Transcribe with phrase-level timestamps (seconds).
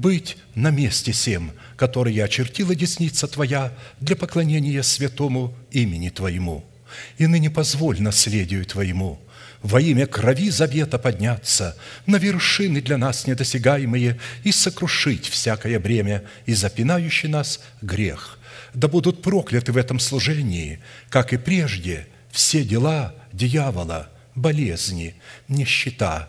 [0.00, 6.64] быть на месте всем– которые очертила десница Твоя для поклонения святому имени Твоему.
[7.18, 9.20] И ныне позволь наследию Твоему
[9.62, 16.54] во имя крови завета подняться на вершины для нас недосягаемые и сокрушить всякое бремя и
[16.54, 18.38] запинающий нас грех.
[18.74, 20.78] Да будут прокляты в этом служении,
[21.08, 25.16] как и прежде, все дела дьявола, болезни,
[25.48, 26.28] нищета,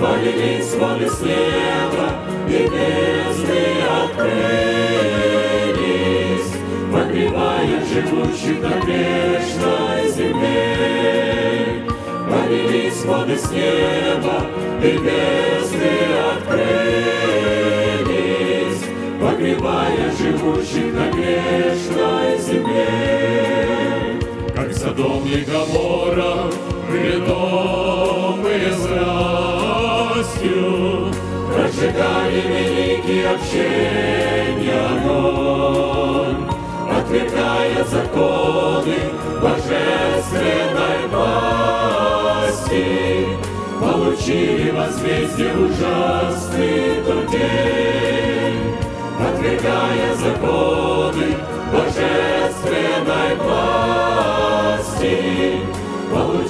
[0.00, 2.08] Полились воды с неба,
[2.48, 4.28] и бездны открылись,
[6.92, 11.82] Погревая живущих на грешной земле.
[12.30, 14.46] Полились воды с неба,
[14.84, 15.94] и бездны
[16.32, 17.28] открылись,
[19.20, 22.88] Погревая живущих на грешной земле.
[24.54, 26.52] Как Содом и Гамора,
[26.88, 29.57] мы Израиль,
[30.28, 31.12] радостью
[31.52, 36.42] Прожигали великий общение огонь,
[36.90, 38.96] Отвергая законы
[39.42, 42.84] божественной власти,
[43.80, 47.28] Получили возмездие ужасный тот
[49.20, 51.28] Отвергая законы
[51.72, 55.08] божественной власти,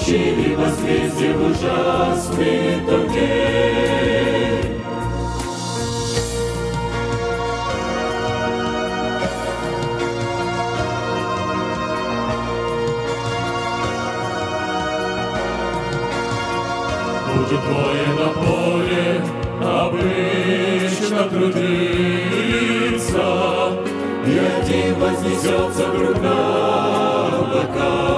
[0.08, 4.64] тащили возмездие в ужасный туннель.
[17.27, 19.06] Будет двое на поле,
[19.62, 21.66] обычно трудиться,
[24.27, 26.36] И один вознесется вдруг на
[27.27, 28.17] облака.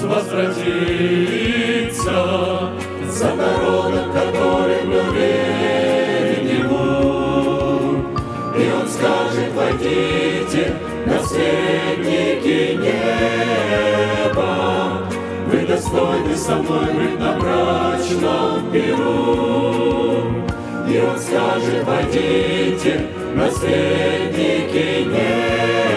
[0.00, 2.16] Христос возвратится
[3.10, 8.00] за народом, который был верен Ему.
[8.56, 10.74] И Он скажет, войдите,
[11.06, 14.52] наследники неба,
[15.46, 20.24] Вы достойны со мной быть на брачном перу.
[20.88, 25.89] И Он скажет, войдите, наследники неба,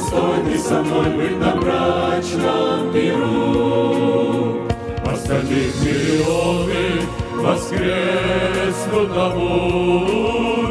[0.00, 4.60] вы достойны со мной быть на брачном перу.
[5.04, 7.02] Остальных миллионы
[7.34, 10.68] воскреснут на будни,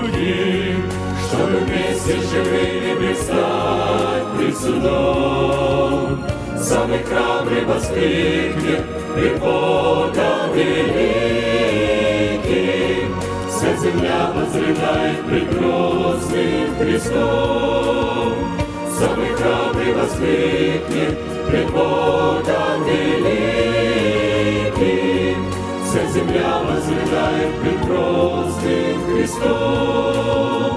[1.28, 6.24] чтобы вместе живыми предстать пред судом.
[6.58, 8.84] Самый храбрый воскликнет
[9.16, 11.50] пред Богом великим.
[13.50, 18.59] Вся земля возрыдает пред грозным Христом.
[19.00, 21.18] Самый храбрый воскликнет
[21.48, 23.80] пред Богом великим.
[25.86, 30.74] Вся земля возрыдает пред грозным Христом.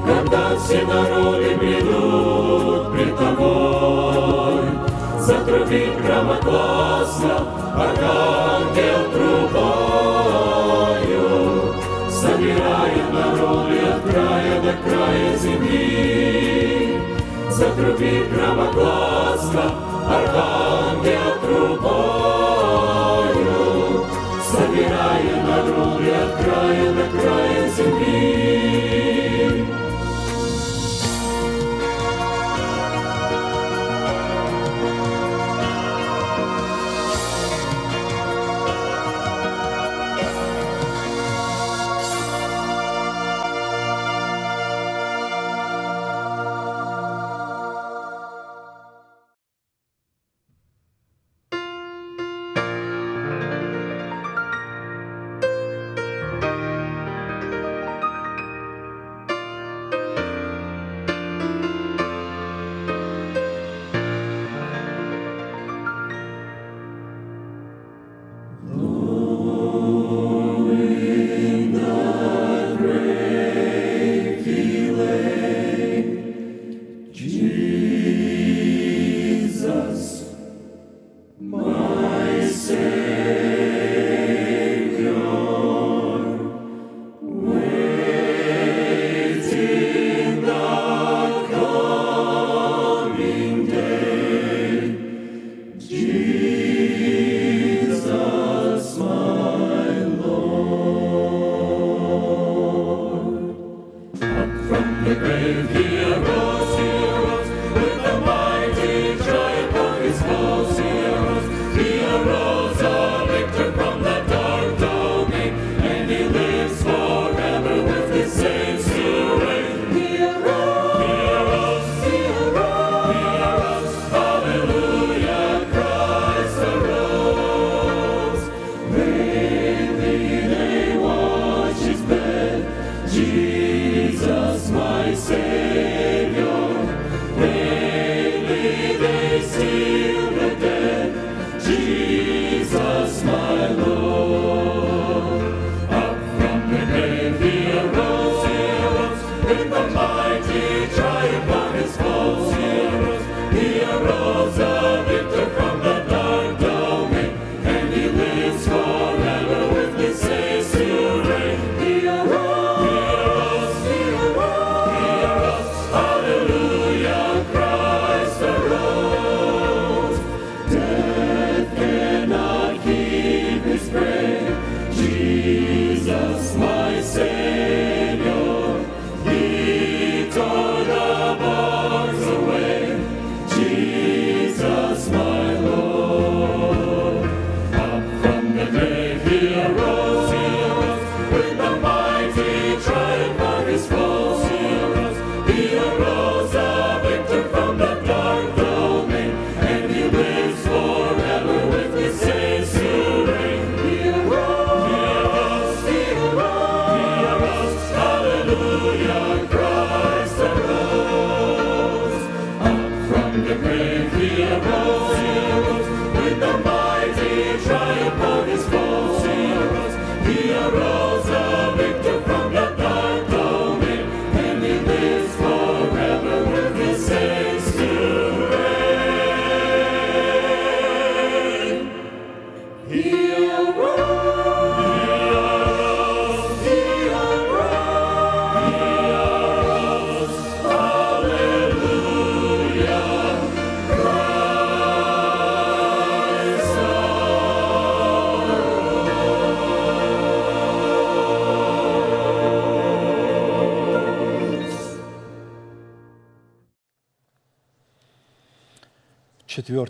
[0.04, 4.64] когда все народы придут пред Тобой.
[5.20, 7.34] Затрубит громогласно
[7.76, 9.75] архангел трубою,
[13.46, 17.00] народы от края до края земли.
[17.50, 19.64] Затрубит громогласно
[20.08, 22.84] архангел трубою,
[24.42, 28.65] собирая народы от края до края земли.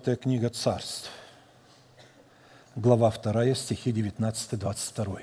[0.07, 1.11] Четвертая книга царств,
[2.77, 5.21] глава 2, стихи 19-22.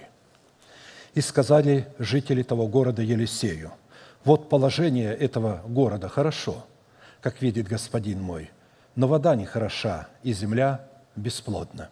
[1.13, 3.71] «И сказали жители того города Елисею,
[4.25, 6.65] вот положение этого города хорошо,
[7.21, 8.51] как видит господин мой,
[8.97, 10.85] но вода не хороша, и земля
[11.15, 11.89] бесплодна.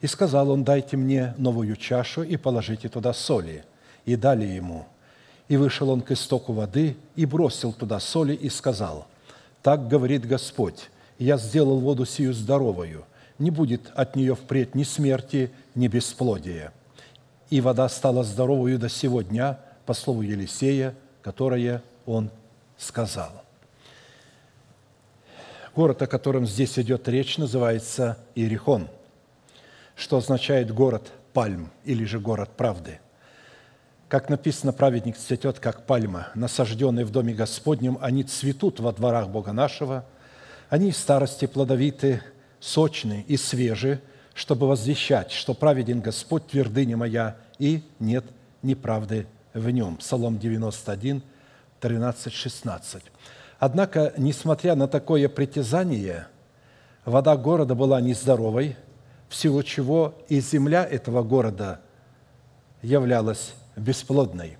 [0.00, 3.64] И сказал он, дайте мне новую чашу и положите туда соли.
[4.04, 4.84] И дали ему.
[5.46, 9.06] И вышел он к истоку воды и бросил туда соли и сказал,
[9.62, 13.04] так говорит Господь, я сделал воду сию здоровую,
[13.38, 16.72] не будет от нее впредь ни смерти, ни бесплодия.
[17.50, 22.30] И вода стала здоровую до сего дня, по слову Елисея, которое он
[22.76, 23.30] сказал.
[25.76, 28.88] Город, о котором здесь идет речь, называется Иерихон,
[29.94, 32.98] что означает «город пальм» или же «город правды».
[34.08, 39.52] Как написано, праведник цветет, как пальма, насажденный в доме Господнем, они цветут во дворах Бога
[39.52, 40.04] нашего–
[40.68, 42.22] они в старости плодовиты,
[42.60, 44.00] сочны и свежи,
[44.34, 48.24] чтобы возвещать, что праведен Господь, твердыня моя, и нет
[48.62, 49.96] неправды в нем.
[49.96, 51.22] Псалом 91,
[51.80, 53.02] 13, 16.
[53.58, 56.26] Однако, несмотря на такое притязание,
[57.04, 58.76] вода города была нездоровой,
[59.28, 61.80] в силу чего и земля этого города
[62.82, 64.58] являлась бесплодной.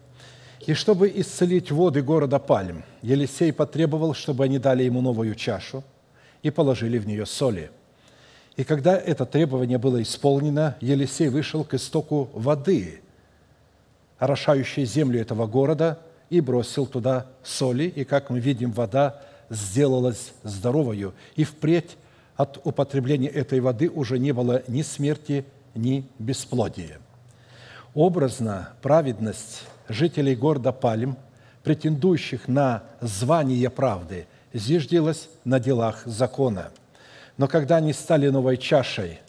[0.67, 5.85] И чтобы исцелить воды города Пальм, Елисей потребовал, чтобы они дали ему новую чашу–
[6.47, 7.73] и положили в нее соли.
[8.55, 13.01] И когда это требование было исполнено, Елисей вышел к истоку воды,
[14.19, 15.99] орошающей землю этого города,
[16.31, 21.97] и бросил туда соли, и, как мы видим, вода сделалась здоровою, и впредь
[22.37, 27.01] от употребления этой воды уже не было ни смерти, ни бесплодия.
[27.93, 31.17] Образно праведность жителей города Палим,
[31.65, 36.71] претендующих на звание правды– зиждилась на делах закона.
[37.37, 39.21] Но когда они стали новой чашей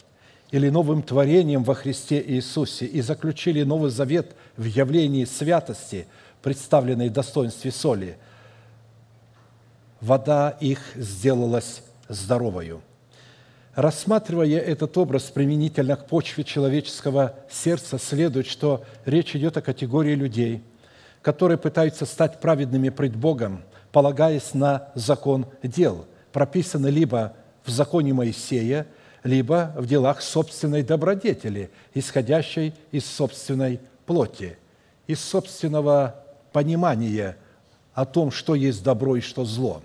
[0.50, 6.06] или новым творением во Христе Иисусе и заключили Новый Завет в явлении святости,
[6.42, 8.16] представленной в достоинстве соли,
[10.00, 12.80] вода их сделалась здоровою.
[13.74, 20.62] Рассматривая этот образ применительно к почве человеческого сердца, следует, что речь идет о категории людей,
[21.22, 28.86] которые пытаются стать праведными пред Богом– полагаясь на закон дел, прописанный либо в законе Моисея,
[29.24, 34.58] либо в делах собственной добродетели, исходящей из собственной плоти,
[35.06, 37.36] из собственного понимания
[37.94, 39.82] о том, что есть добро и что зло.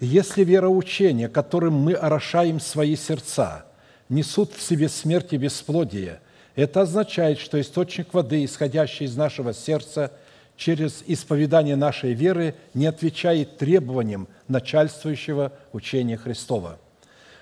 [0.00, 3.64] Если вероучения, которым мы орошаем свои сердца,
[4.08, 6.20] несут в себе смерть и бесплодие,
[6.54, 10.12] это означает, что источник воды, исходящий из нашего сердца–
[10.56, 16.78] через исповедание нашей веры не отвечает требованиям начальствующего учения Христова.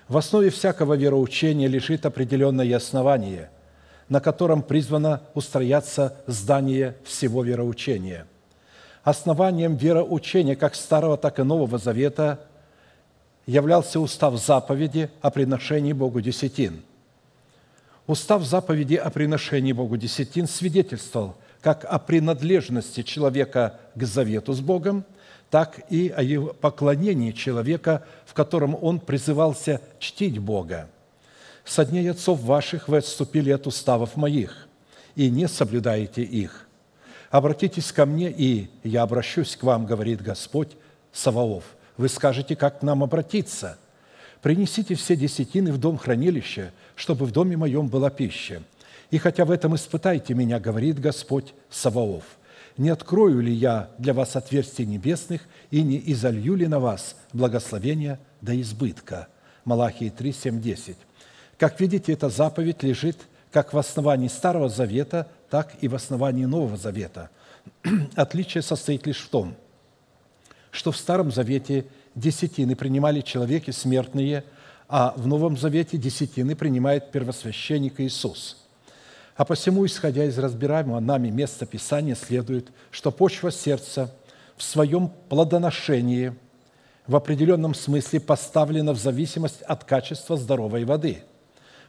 [0.07, 3.49] В основе всякого вероучения лежит определенное основание,
[4.09, 8.27] на котором призвано устрояться здание всего вероучения.
[9.03, 12.39] Основанием вероучения как Старого, так и Нового Завета
[13.45, 16.81] являлся устав заповеди о приношении Богу десятин.
[18.07, 25.05] Устав заповеди о приношении Богу десятин свидетельствовал– как о принадлежности человека к завету с Богом,
[25.49, 30.89] так и о его поклонении человека, в котором он призывался чтить Бога.
[31.63, 34.67] «Со дней отцов ваших вы отступили от уставов моих,
[35.15, 36.67] и не соблюдаете их.
[37.29, 40.71] Обратитесь ко мне, и я обращусь к вам, говорит Господь
[41.13, 41.63] Саваоф.
[41.95, 43.77] Вы скажете, как к нам обратиться?
[44.41, 48.63] Принесите все десятины в дом хранилища, чтобы в доме моем была пища
[49.13, 52.23] и хотя в этом испытайте меня, говорит Господь Саваоф,
[52.77, 58.19] не открою ли я для вас отверстий небесных и не изолью ли на вас благословения
[58.41, 59.27] до избытка?»
[59.65, 60.97] Малахии 3, 7, 10.
[61.59, 63.19] Как видите, эта заповедь лежит
[63.51, 67.29] как в основании Старого Завета, так и в основании Нового Завета.
[68.15, 69.53] Отличие состоит лишь в том,
[70.71, 74.43] что в Старом Завете десятины принимали человеки смертные,
[74.89, 78.57] а в Новом Завете десятины принимает первосвященник Иисус–
[79.35, 84.13] а посему, исходя из разбираемого нами места Писания, следует, что почва сердца
[84.55, 86.35] в своем плодоношении
[87.07, 91.23] в определенном смысле поставлена в зависимость от качества здоровой воды.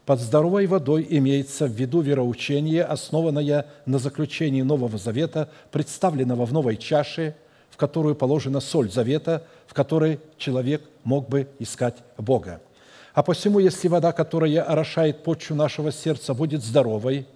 [0.06, 6.76] Под здоровой водой имеется в виду вероучение, основанное на заключении Нового Завета, представленного в новой
[6.76, 7.36] чаше,
[7.70, 12.60] в которую положена соль Завета, в которой человек мог бы искать Бога.
[13.14, 17.26] А посему, если вода, которая орошает почву нашего сердца, будет здоровой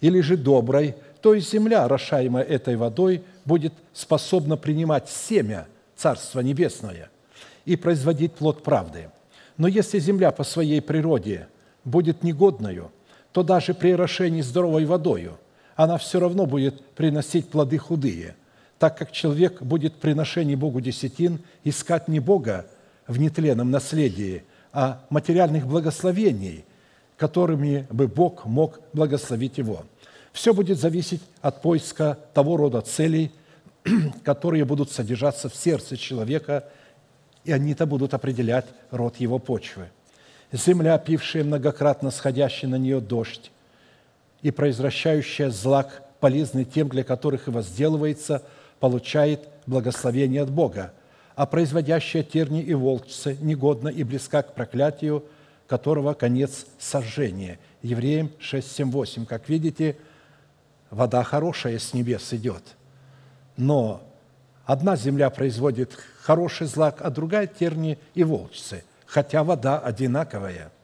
[0.00, 7.10] или же доброй, то и земля, орошаемая этой водой, будет способна принимать семя Царства Небесное
[7.64, 9.10] и производить плод правды.
[9.56, 11.48] Но если земля по своей природе
[11.84, 12.90] будет негодною,
[13.32, 15.38] то даже при орошении здоровой водою
[15.74, 18.36] она все равно будет приносить плоды худые,
[18.78, 22.66] так как человек будет в приношении Богу десятин искать не Бога
[23.06, 26.64] в нетленном наследии, а материальных благословений,
[27.16, 29.84] которыми бы Бог мог благословить его.
[30.32, 33.32] Все будет зависеть от поиска того рода целей,
[34.24, 36.64] которые будут содержаться в сердце человека,
[37.44, 39.88] и они-то будут определять род его почвы.
[40.52, 43.50] Земля, пившая многократно сходящий на нее дождь,
[44.42, 48.42] и произвращающая злак, полезный тем, для которых и возделывается,
[48.80, 50.92] получает благословение от Бога,
[51.34, 55.24] а производящая терни и волчцы негодна и близка к проклятию,
[55.66, 57.58] которого конец сожжения.
[57.82, 59.26] Евреям 6, 7, 8.
[59.26, 59.96] Как видите,
[60.90, 62.62] вода хорошая с небес идет,
[63.56, 64.02] но
[64.64, 70.70] одна земля производит хороший злак, а другая терни и волчцы, хотя вода одинаковая–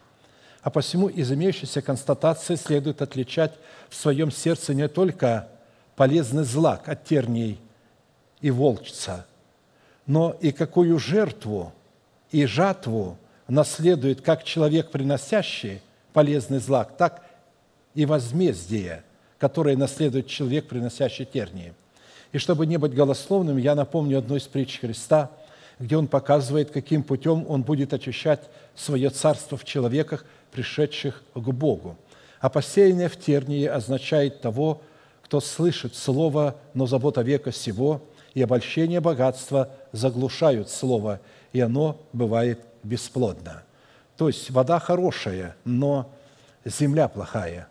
[0.62, 3.52] а посему из имеющейся констатации следует отличать
[3.88, 5.48] в своем сердце не только
[5.96, 7.60] полезный злак от терней
[8.40, 9.26] и волчца,
[10.06, 11.72] но и какую жертву
[12.30, 13.18] и жатву
[13.52, 15.80] наследует как человек, приносящий
[16.12, 17.24] полезный злак, так
[17.94, 19.04] и возмездие,
[19.38, 21.74] которое наследует человек, приносящий тернии.
[22.32, 25.30] И чтобы не быть голословным, я напомню одну из притч Христа,
[25.78, 28.40] где он показывает, каким путем он будет очищать
[28.74, 31.96] свое царство в человеках– пришедших к Богу.
[32.40, 34.82] А посеяние в тернии означает того,
[35.22, 38.02] кто слышит Слово, но забота века сего
[38.34, 41.20] и обольщение богатства заглушают Слово,
[41.52, 43.62] и оно бывает бесплодно.
[44.16, 46.10] То есть вода хорошая, но
[46.64, 47.68] земля плохая.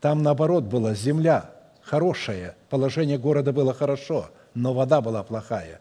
[0.00, 1.50] Там, наоборот, была земля
[1.82, 5.80] хорошая, положение города было хорошо, но вода была плохая.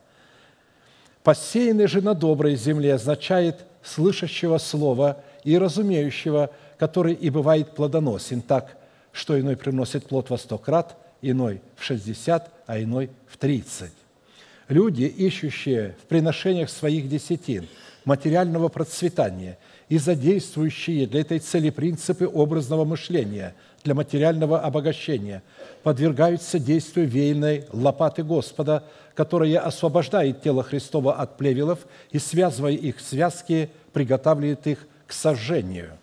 [1.24, 8.78] Посеянный же на доброй земле означает слышащего слова– и разумеющего, который и бывает плодоносен так,
[9.12, 13.94] что иной приносит плод во сто крат, иной в шестьдесят, а иной в тридцать.
[14.68, 17.68] Люди, ищущие в приношениях своих десятин
[18.06, 19.58] материального процветания
[19.90, 25.44] и задействующие для этой цели принципы образного мышления для материального обогащения,
[25.84, 31.80] подвергаются действию веянной лопаты Господа, которая освобождает тело Христова от плевелов
[32.12, 35.98] и, связывая их в связки, приготавливает их к сожжению.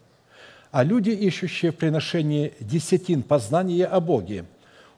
[0.70, 4.44] А люди, ищущие в приношении десятин познания о Боге,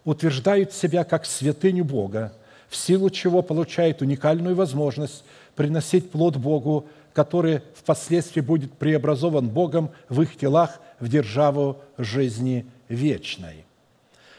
[0.05, 2.33] утверждают себя как святыню Бога,
[2.73, 10.23] в силу чего получают уникальную возможность приносить плод Богу, который впоследствии будет преобразован Богом в
[10.23, 13.67] их телах в державу жизни вечной.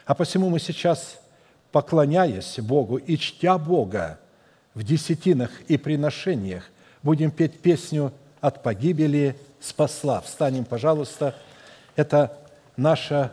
[0.07, 1.19] А посему мы сейчас,
[1.71, 4.17] поклоняясь Богу и чтя Бога
[4.73, 6.63] в десятинах и приношениях,
[7.03, 10.21] будем петь песню «От погибели спасла.
[10.21, 11.35] Встанем, пожалуйста.
[11.95, 12.35] Это
[12.77, 13.31] наша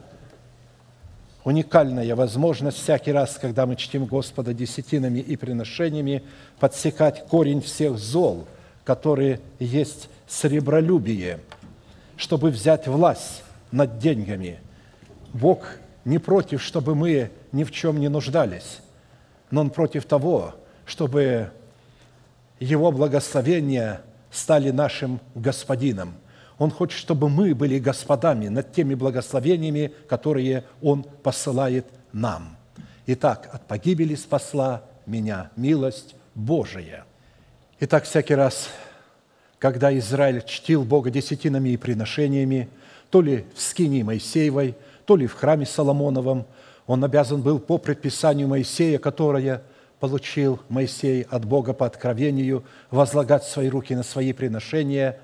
[1.44, 6.22] уникальная возможность всякий раз, когда мы чтим Господа десятинами и приношениями,
[6.58, 8.46] подсекать корень всех зол,
[8.84, 11.40] которые есть сребролюбие,
[12.16, 14.60] чтобы взять власть над деньгами.
[15.32, 15.66] Бог
[16.04, 18.80] не против, чтобы мы ни в чем не нуждались,
[19.50, 21.50] но Он против того, чтобы
[22.58, 24.00] Его благословение
[24.30, 26.14] стали нашим господином.
[26.60, 32.54] Он хочет, чтобы мы были господами над теми благословениями, которые Он посылает нам.
[33.06, 37.06] Итак, от погибели спасла меня милость Божия.
[37.80, 38.68] Итак, всякий раз,
[39.58, 42.68] когда Израиль чтил Бога десятинами и приношениями,
[43.08, 46.44] то ли в скинии Моисеевой, то ли в храме Соломоновом,
[46.86, 49.62] он обязан был по предписанию Моисея, которое
[49.98, 55.18] получил Моисей от Бога по откровению, возлагать свои руки на свои приношения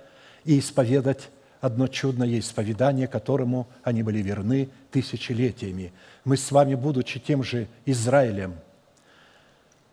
[0.46, 1.28] и исповедать
[1.60, 5.92] одно чудное исповедание, которому они были верны тысячелетиями.
[6.24, 8.54] Мы с вами, будучи тем же Израилем,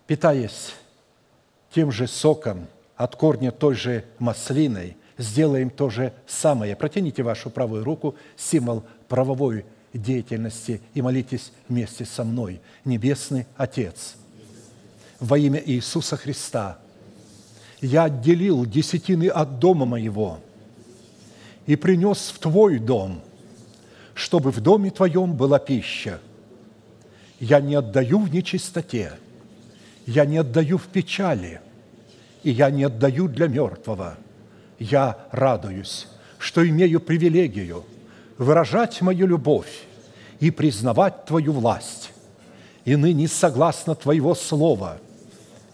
[0.08, 0.74] питаясь
[1.74, 6.76] тем же соком от корня той же маслиной, сделаем то же самое.
[6.76, 12.62] Протяните вашу правую руку, символ правовой деятельности, и молитесь вместе со мной.
[12.86, 14.16] Небесный Отец–
[15.24, 16.80] во имя Иисуса Христа.
[17.84, 20.40] Я отделил десятины от дома моего
[21.66, 23.20] и принес в Твой дом,
[24.14, 26.22] чтобы в доме Твоем была пища.
[27.42, 29.12] Я не отдаю в нечистоте,
[30.06, 31.60] я не отдаю в печали,
[32.44, 34.16] и я не отдаю для мертвого.
[34.80, 37.84] Я радуюсь, что имею привилегию
[38.38, 39.84] выражать мою любовь
[40.40, 42.14] и признавать Твою власть.
[42.86, 45.00] И ныне, согласно Твоего Слова–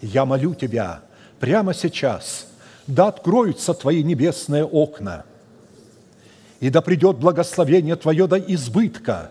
[0.00, 1.02] я молю Тебя
[1.40, 2.46] прямо сейчас,
[2.86, 5.24] да откроются Твои небесные окна,
[6.60, 9.30] и да придет благословение Твое до избытка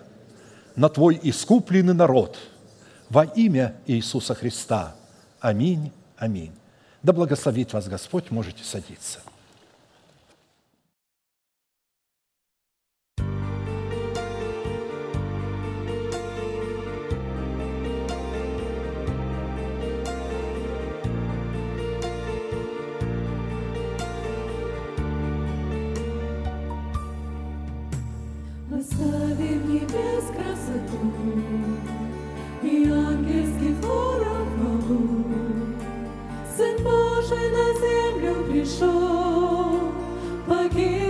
[0.75, 2.37] на Твой искупленный народ
[3.09, 4.95] во имя Иисуса Христа.
[5.39, 6.51] Аминь, аминь.
[7.03, 9.19] Да благословит вас Господь, можете садиться.
[28.99, 30.99] Прославим небес красоту
[32.61, 35.25] И ангельский хоров хвалу.
[36.57, 39.79] Сын Божий на землю пришел,
[40.45, 41.08] погиб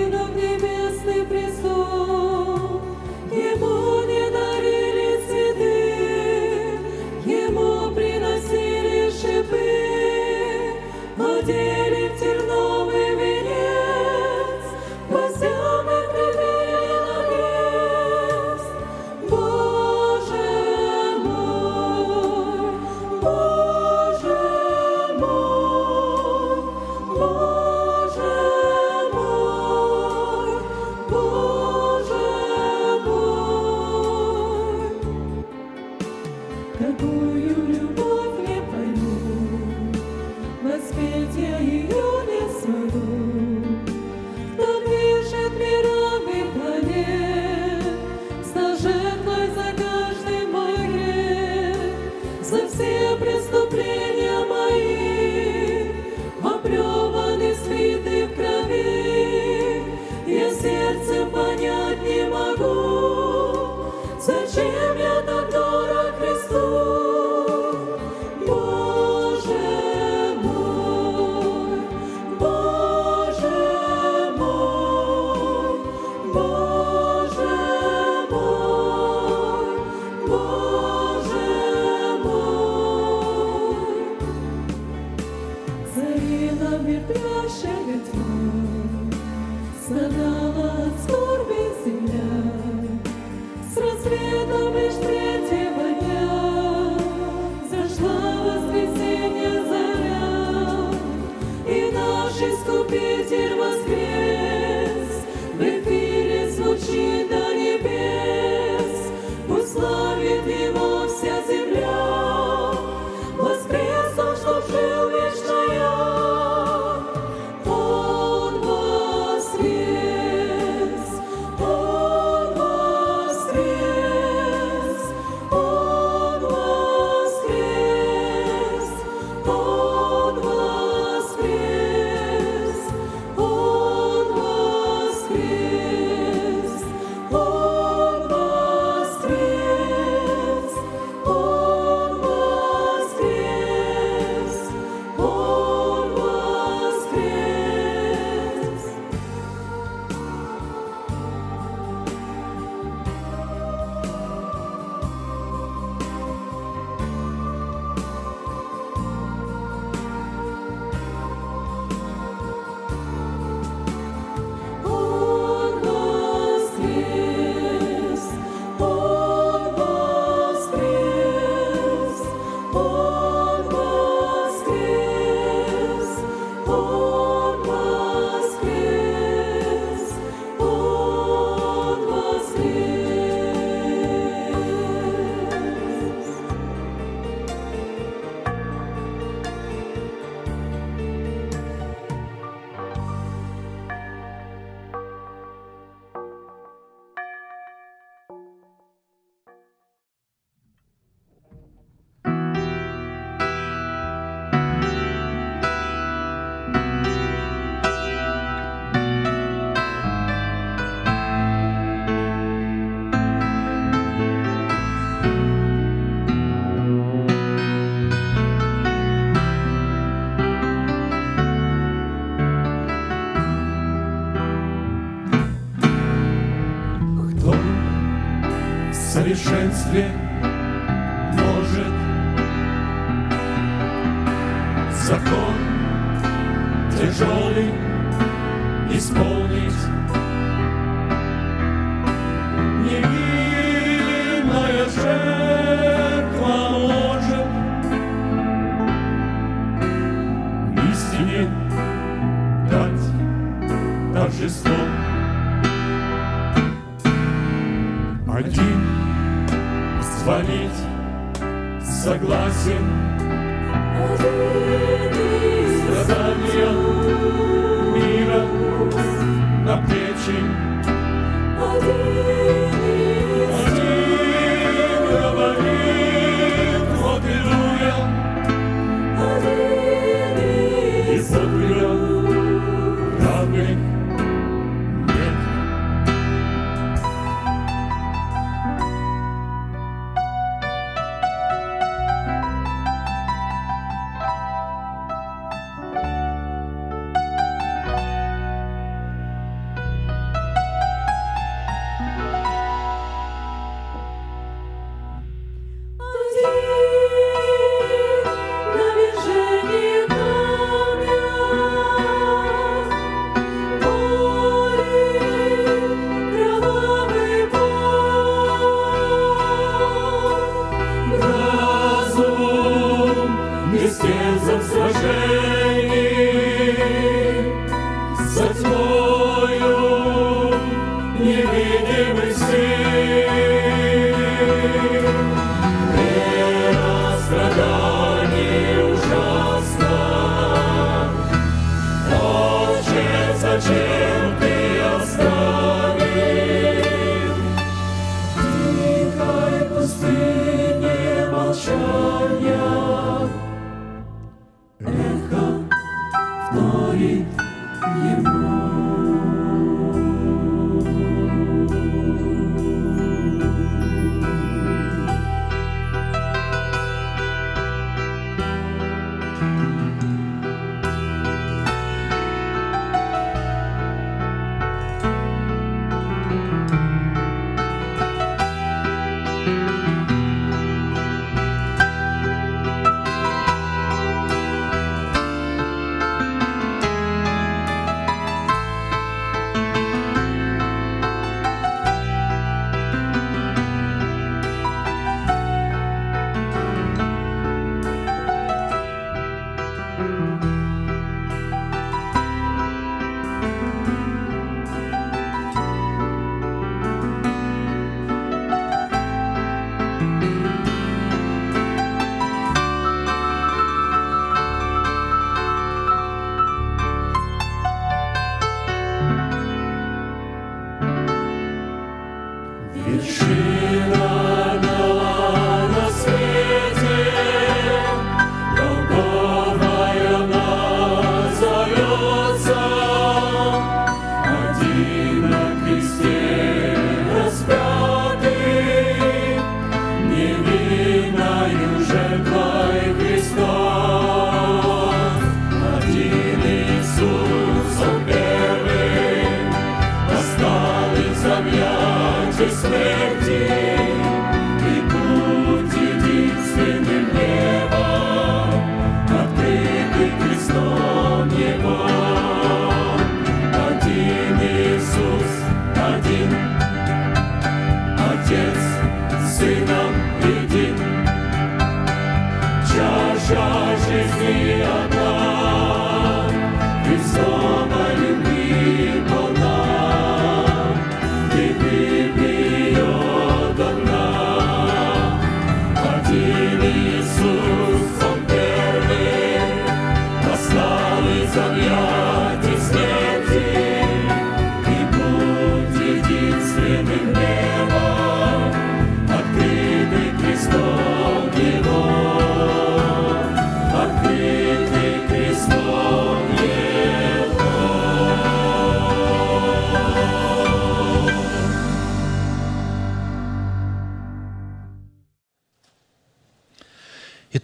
[229.70, 230.29] большинстве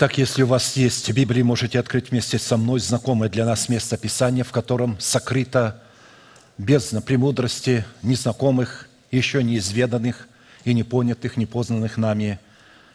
[0.06, 3.98] Итак, если у вас есть Библия, можете открыть вместе со мной знакомое для нас место
[3.98, 5.82] Писания, в котором сокрыто
[6.60, 10.28] бездна премудрости незнакомых, еще неизведанных
[10.64, 12.40] и непонятых, непознанных нами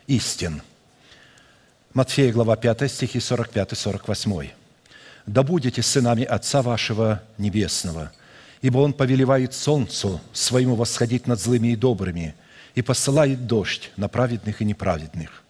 [0.07, 0.63] истин.
[1.95, 4.51] Матфея, глава 5, стихи 45-48.
[5.27, 8.13] «Да будете сынами Отца вашего Небесного,
[8.63, 12.37] ибо Он повелевает солнцу своему восходить над злыми и добрыми,
[12.77, 15.43] и посылает дождь на праведных и неправедных.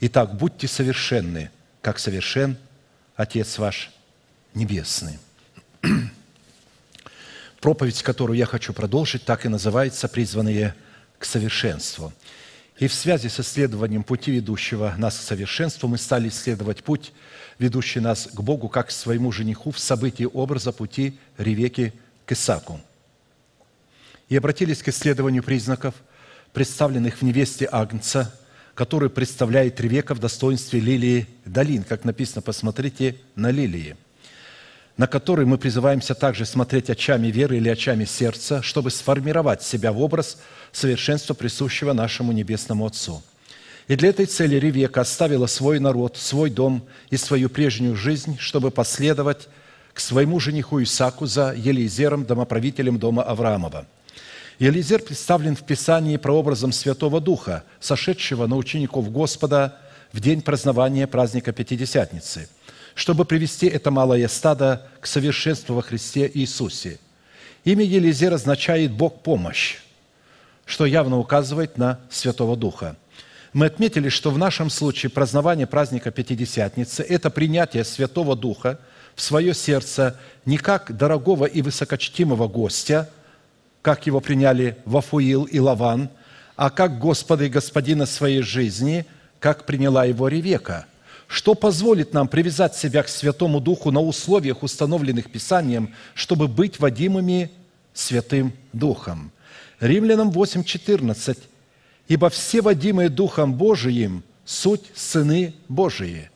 [0.00, 1.50] Итак, будьте совершенны,
[1.82, 2.56] как совершен
[3.16, 3.90] Отец ваш
[4.54, 5.18] Небесный».
[7.60, 10.74] проповедь, которую я хочу продолжить, так и называется «Призванные
[11.18, 12.12] к совершенству».
[12.78, 17.12] И в связи с исследованием пути, ведущего нас к совершенству, мы стали исследовать путь,
[17.58, 21.92] ведущий нас к Богу, как к своему жениху в событии образа пути Ревеки
[22.24, 22.80] к Исаку.
[24.28, 25.94] И обратились к исследованию признаков,
[26.52, 28.32] представленных в невесте Агнца,
[28.78, 33.96] который представляет Ревека в достоинстве лилии долин, как написано, посмотрите на лилии–
[34.96, 40.00] на который мы призываемся также смотреть очами веры или очами сердца, чтобы сформировать себя в
[40.00, 40.38] образ
[40.72, 43.22] совершенства, присущего нашему Небесному Отцу.
[43.86, 48.72] И для этой цели Ревека оставила свой народ, свой дом и свою прежнюю жизнь, чтобы
[48.72, 49.48] последовать
[49.92, 53.86] к своему жениху Исаку за Елизером, домоправителем дома Авраамова.
[54.58, 59.78] Елизер представлен в Писании прообразом Святого Духа, сошедшего на учеников Господа
[60.12, 62.48] в день празднования праздника Пятидесятницы–
[62.98, 66.98] чтобы привести это малое стадо к совершенству во Христе Иисусе.
[67.62, 69.76] Имя Елизер означает «Бог помощь»,
[70.66, 72.96] что явно указывает на Святого Духа.
[73.52, 78.80] Мы отметили, что в нашем случае празднование праздника Пятидесятницы– это принятие Святого Духа
[79.14, 83.08] в свое сердце не как дорогого и высокочтимого гостя,
[83.88, 86.10] как его приняли Вафуил и Лаван,
[86.56, 89.06] а как Господа и Господина своей жизни,
[89.40, 90.84] как приняла его Ревека–
[91.26, 97.50] что позволит нам привязать себя к Святому Духу на условиях, установленных Писанием, чтобы быть водимыми
[97.94, 99.30] Святым Духом.
[99.80, 101.38] Римлянам 8:14.
[102.08, 106.30] «Ибо все водимые Духом Божиим– суть сыны Божии».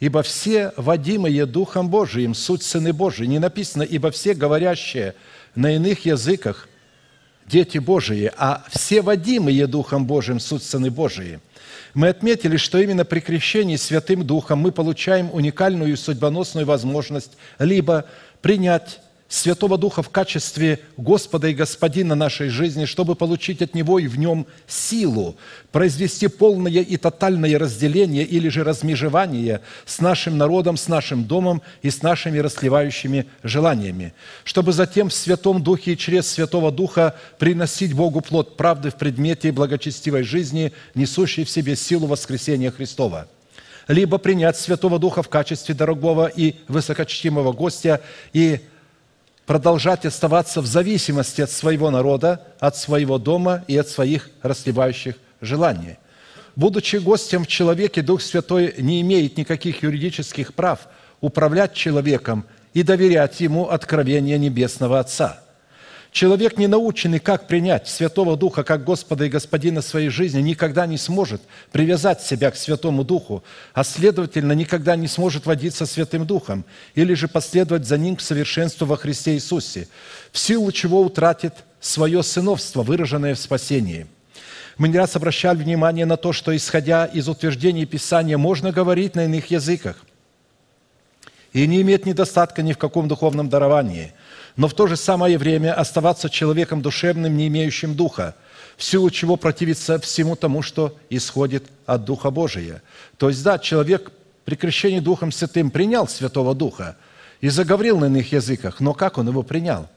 [0.00, 3.24] Ибо все водимые Духом Божиим– суть сыны Божии.
[3.26, 5.14] Не написано «ибо все говорящие
[5.54, 6.68] на иных языках–
[7.46, 11.40] дети Божии», а все водимые Духом Божиим– суть сыны Божии–
[11.94, 18.06] мы отметили, что именно при крещении Святым Духом мы получаем уникальную судьбоносную возможность либо
[18.42, 19.00] принять
[19.34, 24.16] Святого Духа в качестве Господа и Господина нашей жизни, чтобы получить от Него и в
[24.16, 25.36] нем силу,
[25.72, 31.90] произвести полное и тотальное разделение или же размежевание с нашим народом, с нашим домом и
[31.90, 38.20] с нашими расливающими желаниями, чтобы затем в Святом Духе и через Святого Духа приносить Богу
[38.20, 43.26] плод правды в предмете благочестивой жизни, несущей в себе силу воскресения Христова.
[43.88, 48.00] Либо принять Святого Духа в качестве дорогого и высокочтимого гостя
[48.32, 48.60] и
[49.46, 55.98] продолжать оставаться в зависимости от своего народа, от своего дома и от своих расливающих желаний.
[56.56, 60.88] Будучи гостем в человеке, Дух Святой не имеет никаких юридических прав
[61.20, 65.40] управлять человеком и доверять ему откровение Небесного Отца–
[66.14, 70.96] Человек, не наученный, как принять Святого Духа как Господа и Господина своей жизни, никогда не
[70.96, 77.14] сможет привязать себя к Святому Духу, а следовательно, никогда не сможет водиться Святым Духом или
[77.14, 79.88] же последовать за Ним к совершенству во Христе Иисусе,
[80.30, 84.06] в силу чего утратит свое сыновство, выраженное в спасении.
[84.78, 89.24] Мы не раз обращали внимание на то, что, исходя из утверждений Писания, можно говорить на
[89.24, 89.96] иных языках
[91.52, 94.12] и не иметь недостатка ни в каком духовном даровании–
[94.56, 98.34] но в то же самое время оставаться человеком душевным, не имеющим духа,
[98.76, 102.82] в силу чего противиться всему тому, что исходит от Духа Божия.
[103.18, 104.10] То есть, да, человек
[104.44, 106.96] при крещении Духом Святым принял Святого Духа
[107.40, 109.88] и заговорил на иных языках, но как он его принял?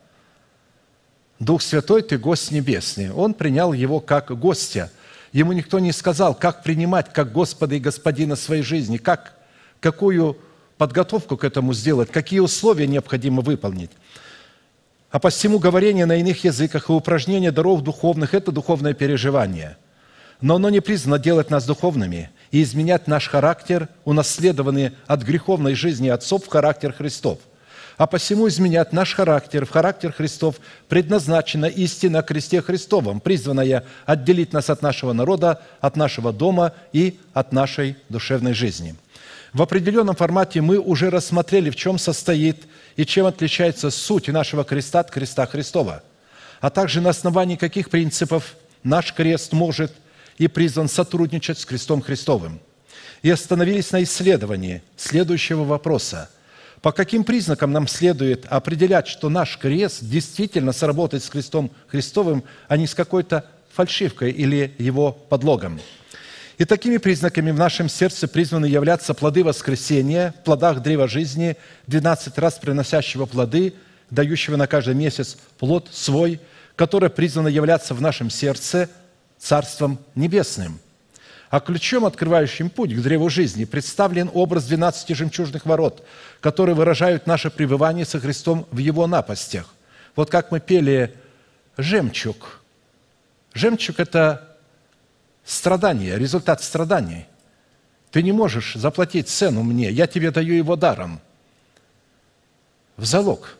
[1.40, 3.12] Дух Святой, ты гость небесный.
[3.12, 4.92] Он принял его как гостя.
[5.32, 9.36] Ему никто не сказал, как принимать, как Господа и Господина своей жизни, как,
[9.80, 10.38] какую
[10.78, 13.92] подготовку к этому сделать, какие условия необходимо выполнить.
[15.10, 19.78] А посему говорение на иных языках и упражнение даров духовных– это духовное переживание.
[20.42, 26.10] Но оно не призвано делать нас духовными и изменять наш характер, унаследованный от греховной жизни
[26.10, 27.40] отцов в характер Христов.
[27.98, 34.70] А посему изменять наш характер в характер Христов предназначена истина кресте Христовом, призванная отделить нас
[34.70, 38.96] от нашего народа, от нашего дома и от нашей душевной жизни.
[39.54, 42.66] В определенном формате мы уже рассмотрели, в чем состоит–
[42.98, 46.04] и чем отличается суть нашего креста от креста Христова,
[46.60, 49.94] а также на основании каких принципов наш крест может
[50.38, 52.60] и призван сотрудничать с крестом Христовым.
[53.22, 56.30] И остановились на исследовании следующего вопроса.
[56.82, 62.78] По каким признакам нам следует определять, что наш крест действительно сработает с крестом Христовым, а
[62.78, 65.80] не с какой-то фальшивкой или его подлогом–
[66.58, 71.56] и такими признаками в нашем сердце призваны являться плоды воскресения, в плодах древа жизни,
[71.86, 73.76] 12 раз приносящего плоды,
[74.10, 76.40] дающего на каждый месяц плод свой,
[76.76, 78.90] который призвано являться в нашем сердце
[79.38, 80.80] Царством Небесным.
[81.50, 86.04] А ключом, открывающим путь к древу жизни, представлен образ 12 жемчужных ворот,
[86.42, 89.74] которые выражают наше пребывание со Христом в Его напастях.
[90.16, 91.14] Вот как мы пели
[91.78, 92.62] «Жемчуг».
[93.54, 94.47] Жемчуг– это
[95.48, 97.26] страдание, результат страданий.
[98.12, 101.22] Ты не можешь заплатить цену мне, я тебе даю его даром,
[102.98, 103.58] в залог.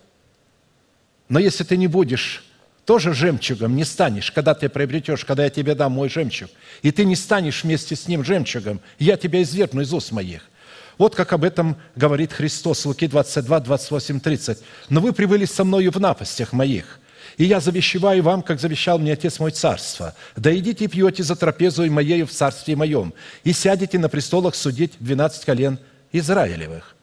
[1.30, 2.44] Но если ты не будешь
[2.86, 6.50] тоже жемчугом, не станешь, когда ты приобретешь, когда я тебе дам мой жемчуг,
[6.82, 10.50] и ты не станешь вместе с ним жемчугом, я тебя извергну из уст моих.
[10.98, 14.60] Вот как об этом говорит Христос, Луки 22, 28, 30.
[14.90, 17.00] «Но вы прибыли со мною в напастях моих,
[17.38, 20.16] и я завещеваю вам, как завещал мне Отец мой царство.
[20.36, 23.14] Да идите и пьете за трапезу и моею в царстве моем,
[23.44, 25.80] и сядете на престолах судить двенадцать колен
[26.12, 26.96] Израилевых».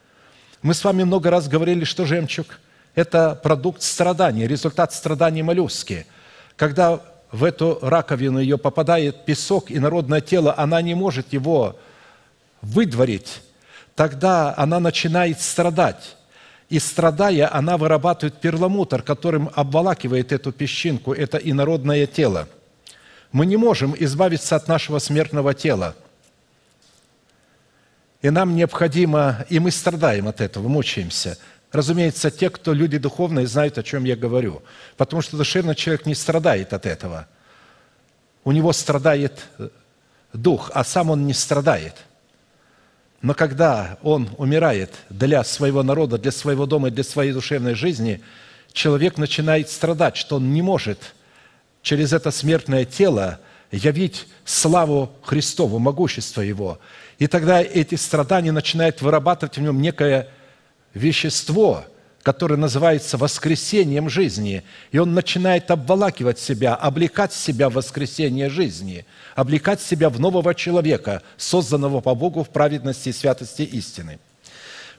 [0.62, 2.58] Мы с вами много раз говорили, что жемчуг–
[2.94, 6.06] это продукт страдания, результат страданий моллюски.
[6.56, 11.78] Когда в эту раковину ее попадает песок и народное тело, она не может его
[12.62, 13.42] выдворить,
[13.94, 16.16] тогда она начинает страдать.
[16.68, 22.48] И страдая, она вырабатывает перламутр, которым обволакивает эту песчинку, это инородное тело.
[23.32, 25.94] Мы не можем избавиться от нашего смертного тела.
[28.22, 31.38] И нам необходимо, и мы страдаем от этого, мучаемся.
[31.70, 34.62] Разумеется, те, кто люди духовные, знают, о чем я говорю.
[34.96, 37.26] Потому что душевный человек не страдает от этого.
[38.44, 39.44] У него страдает
[40.32, 41.94] дух, а сам он не страдает–
[43.24, 48.20] но когда он умирает для своего народа, для своего дома для своей душевной жизни,
[48.70, 51.14] человек начинает страдать, что он не может
[51.80, 53.40] через это смертное тело
[53.72, 56.78] явить славу Христову, могущество Его.
[57.18, 60.28] И тогда эти страдания начинают вырабатывать в нем некое
[60.92, 61.86] вещество,
[62.24, 64.64] которое называется воскресением жизни.
[64.90, 71.22] И он начинает обволакивать себя, облекать себя в воскресение жизни– облекать себя в нового человека,
[71.36, 74.18] созданного по Богу в праведности и святости истины.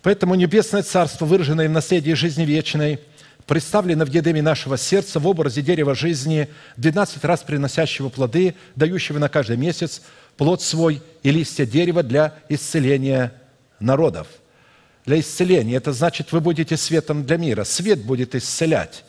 [0.02, 3.00] Поэтому Небесное Царство, выраженное в наследии жизни вечной,
[3.48, 6.48] представлено в едеме нашего сердца в образе дерева жизни,
[6.78, 10.02] 12 раз приносящего плоды, дающего на каждый месяц
[10.38, 13.34] плод свой и листья дерева для исцеления
[13.80, 14.28] народов.
[15.06, 17.64] Для исцеления– это значит, вы будете светом для мира.
[17.64, 19.04] Свет будет исцелять.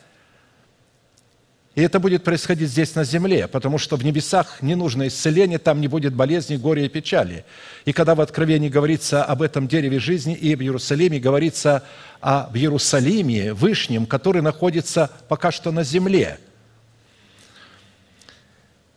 [1.74, 5.80] И это будет происходить здесь на земле, потому что в небесах не нужно исцеление, там
[5.80, 7.44] не будет болезни, горя и печали.
[7.84, 11.82] И когда в Откровении говорится об этом дереве жизни и в Иерусалиме, говорится
[12.22, 16.38] о Иерусалиме Вышнем, который находится пока что на земле.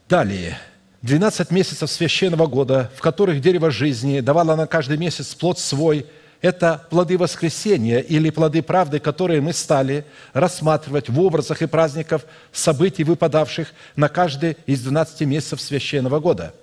[0.07, 0.57] Далее.
[1.01, 6.05] 12 месяцев священного года, в которых дерево жизни давало на каждый месяц плод свой–
[6.41, 13.03] это плоды воскресения или плоды правды, которые мы стали рассматривать в образах и праздников событий,
[13.03, 16.53] выпадавших на каждый из 12 месяцев священного года.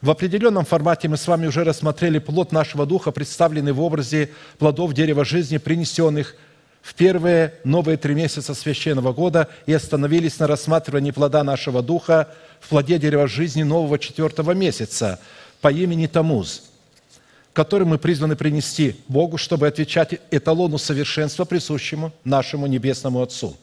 [0.00, 4.92] В определенном формате мы с вами уже рассмотрели плод нашего духа, представленный в образе плодов
[4.92, 6.36] дерева жизни, принесенных
[6.82, 12.28] в первые новые три месяца священного года и остановились на рассматривании плода нашего духа
[12.60, 15.18] в плоде дерева жизни нового четвертого месяца
[15.60, 16.62] по имени Тамуз–
[17.56, 23.56] который мы призваны принести Богу, чтобы отвечать эталону совершенства, присущему нашему Небесному Отцу.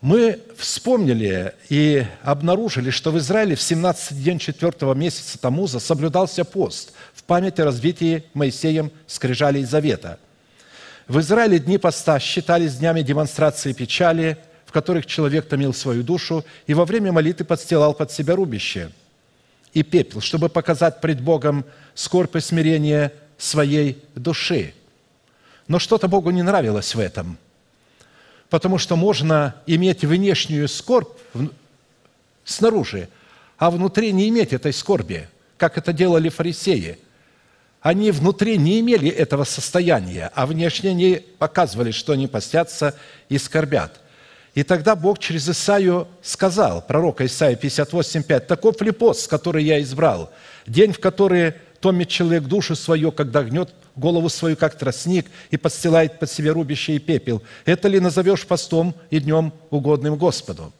[0.00, 6.92] Мы вспомнили и обнаружили, что в Израиле в 17 день 4 месяца Тамуза соблюдался пост
[7.12, 10.20] в память о развитии Моисеем скрижалей завета.
[11.08, 16.74] В Израиле дни поста считались днями демонстрации печали, в которых человек томил свою душу и
[16.74, 18.92] во время молитвы подстилал под себя рубище–
[19.76, 24.72] и пепел, чтобы показать пред Богом скорбь и смирение своей души.
[25.68, 27.36] Но что-то Богу не нравилось в этом,
[28.48, 31.10] потому что можно иметь внешнюю скорбь
[32.42, 33.10] снаружи,
[33.58, 36.98] а внутри не иметь этой скорби, как это делали фарисеи.
[37.82, 42.94] Они внутри не имели этого состояния, а внешне не показывали, что они постятся
[43.28, 44.00] и скорбят–
[44.56, 50.32] и тогда Бог через Исаию сказал, пророка Исаия 58.5, «Таков ли пост, который я избрал,
[50.66, 56.18] день, в который томит человек душу свою, когда гнет голову свою, как тростник, и подстилает
[56.18, 57.42] под себя рубище и пепел.
[57.66, 60.72] Это ли назовешь постом и днем угодным Господу?»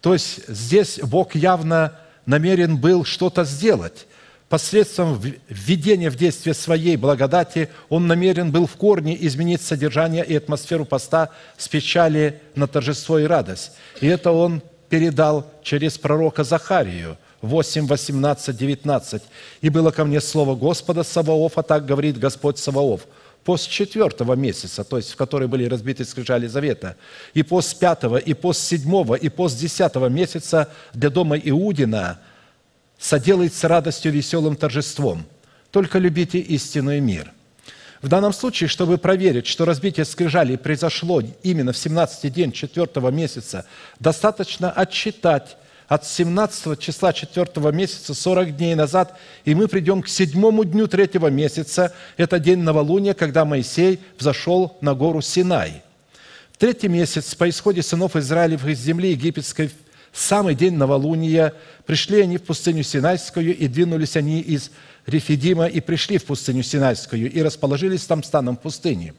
[0.00, 4.06] То есть здесь Бог явно намерен был что-то сделать
[4.48, 10.84] посредством введения в действие своей благодати он намерен был в корне изменить содержание и атмосферу
[10.84, 13.72] поста с печали на торжество и радость.
[14.00, 19.22] И это он передал через пророка Захарию 8, 18, 19.
[19.60, 23.02] «И было ко мне слово Господа Саваофа, так говорит Господь Саваоф,
[23.44, 26.96] пост четвертого месяца, то есть в который были разбиты скрижали завета,
[27.34, 32.18] и пост пятого, и пост седьмого, и пост десятого месяца для дома Иудина–
[32.98, 35.24] соделает с радостью веселым торжеством.
[35.70, 37.32] Только любите истину и мир.
[38.02, 43.66] В данном случае, чтобы проверить, что разбитие скрижалей произошло именно в 17 день 4 месяца,
[43.98, 45.56] достаточно отчитать
[45.88, 51.28] от 17 числа 4 месяца 40 дней назад, и мы придем к седьмому дню третьего
[51.28, 51.92] месяца.
[52.16, 55.82] Это день новолуния, когда Моисей взошел на гору Синай.
[56.52, 59.70] В третий месяц по исходе сынов Израилев из земли египетской
[60.18, 61.54] самый день новолуния
[61.86, 64.70] пришли они в пустыню Синайскую, и двинулись они из
[65.06, 69.14] Рефидима, и пришли в пустыню Синайскую, и расположились там станом в пустыне.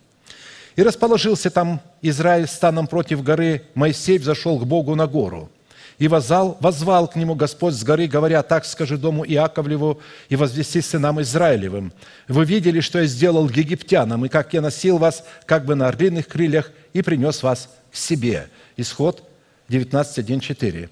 [0.76, 5.50] И расположился там Израиль станом против горы, Моисей взошел к Богу на гору.
[5.98, 10.80] И возвал, возвал к нему Господь с горы, говоря, «Так скажи дому Иаковлеву и возвести
[10.80, 11.92] сынам Израилевым.
[12.30, 16.28] Вы видели, что я сделал египтянам, и как я носил вас как бы на орлиных
[16.28, 18.48] крыльях и принес вас к себе».
[18.78, 19.29] Исход
[19.70, 20.90] 19.1.4.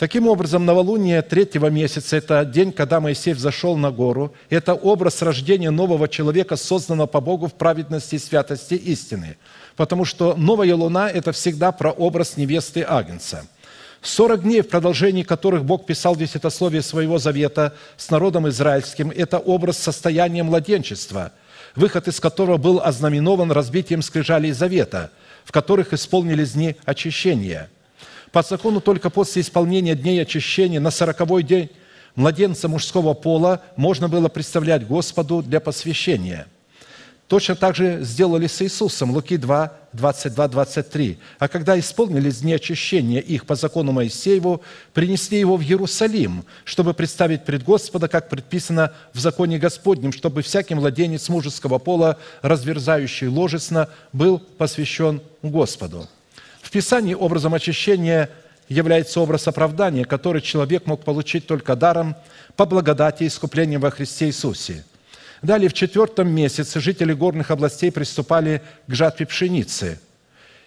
[0.00, 4.32] Таким образом, новолуние третьего месяца– это день, когда Моисей взошел на гору.
[4.48, 9.36] Это образ рождения нового человека, созданного по Богу в праведности святости истины.
[9.76, 13.46] Потому что новая луна– это всегда прообраз невесты Агнца.
[14.00, 19.76] Сорок дней, в продолжении которых Бог писал десятословие своего завета с народом израильским– это образ
[19.76, 21.32] состояния младенчества,
[21.76, 25.10] выход из которого был ознаменован разбитием скрижалей завета,
[25.44, 27.68] в которых исполнились дни очищения–
[28.32, 31.70] по закону только после исполнения дней очищения на сороковой день
[32.14, 36.46] младенца мужского пола можно было представлять Господу для посвящения.
[37.30, 41.18] Точно так же сделали с Иисусом, Луки 2, 22, 23.
[41.38, 44.62] А когда исполнились дни очищения их по закону Моисееву,
[44.94, 50.74] принесли его в Иерусалим, чтобы представить пред Господа, как предписано в законе Господнем, чтобы всякий
[50.74, 56.08] младенец мужеского пола, разверзающий ложесно, был посвящен Господу.
[56.70, 58.30] В Писании образом очищения
[58.68, 62.14] является образ оправдания, который человек мог получить только даром
[62.54, 64.84] по благодати искупления во Христе Иисусе.
[65.42, 69.98] Далее, в четвертом месяце жители горных областей приступали к жатве пшеницы,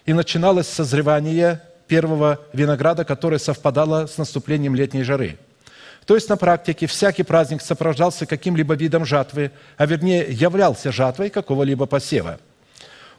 [0.04, 5.38] и начиналось созревание первого винограда, которое совпадало с наступлением летней жары.
[6.04, 11.86] То есть на практике всякий праздник сопровождался каким-либо видом жатвы, а вернее являлся жатвой какого-либо
[11.86, 12.38] посева.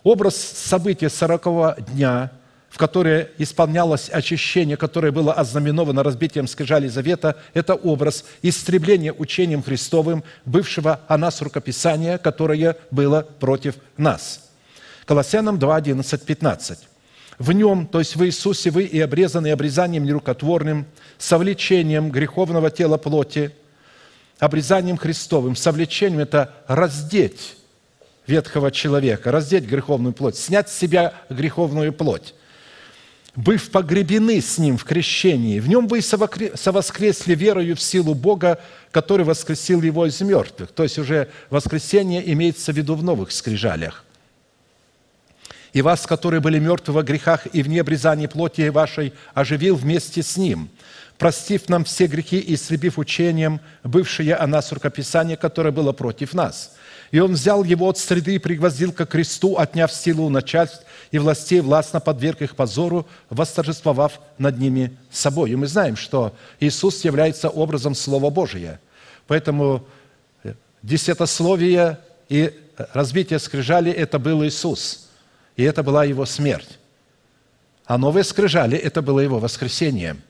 [0.03, 2.29] Образ события сорокового дня–
[2.75, 10.25] в которое исполнялось очищение, которое было ознаменовано разбитием скрижали завета, это образ истребления учением Христовым
[10.43, 14.49] бывшего о нас рукописания, которое было против нас.
[15.05, 16.79] Колоссянам 2, 11, 15.
[17.39, 20.85] В нем, то есть в Иисусе, вы и обрезаны обрезанием нерукотворным,
[21.17, 23.51] совлечением греховного тела плоти,
[24.37, 25.55] обрезанием Христовым.
[25.55, 27.55] Совлечением– это раздеть
[28.27, 32.33] ветхого человека, раздеть греховную плоть, снять с себя греховную плоть
[33.35, 38.59] быв погребены с Ним в крещении, в Нем вы совоскресли верою в силу Бога,
[38.91, 40.71] который воскресил Его из мертвых.
[40.71, 44.03] То есть уже воскресение имеется в виду в новых скрижалях.
[45.73, 50.37] И вас, которые были мертвы во грехах и в необрезании плоти вашей, оживил вместе с
[50.37, 50.69] Ним,
[51.17, 56.71] простив нам все грехи и истребив учением бывшее о нас рукописание, которое было против нас–
[57.11, 61.61] и он взял его от среды и пригвоздил ко кресту, отняв силу начальств и властей,
[61.61, 65.51] властно подверг их позору, восторжествовав над ними собой.
[65.51, 68.79] И мы знаем, что Иисус является образом Слова Божия.
[69.27, 69.85] Поэтому
[70.43, 72.53] э, десятословие и
[72.93, 75.07] разбитие скрижали– это был Иисус,
[75.55, 76.79] и это была Его смерть.
[77.85, 80.17] А новые скрижали– это было Его воскресение–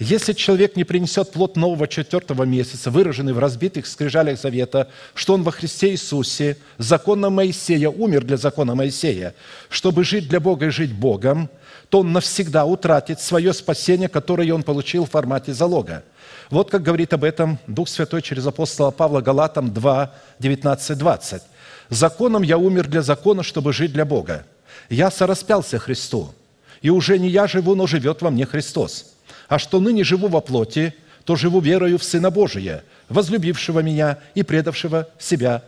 [0.00, 5.42] если человек не принесет плод нового четвертого месяца, выраженный в разбитых скрижалях завета, что он
[5.42, 9.34] во Христе Иисусе, законом Моисея, умер для закона Моисея,
[9.68, 11.50] чтобы жить для Бога и жить Богом,
[11.90, 16.02] то он навсегда утратит свое спасение, которое он получил в формате залога.
[16.48, 21.42] Вот как говорит об этом Дух Святой через апостола Павла Галатам 2, 19, 20.
[21.90, 24.46] «Законом я умер для закона, чтобы жить для Бога.
[24.88, 26.32] Я сораспялся Христу,
[26.80, 29.09] и уже не я живу, но живет во мне Христос.
[29.50, 30.94] А что ныне живу во плоти,
[31.24, 35.64] то живу верою в Сына Божия, возлюбившего меня и предавшего себя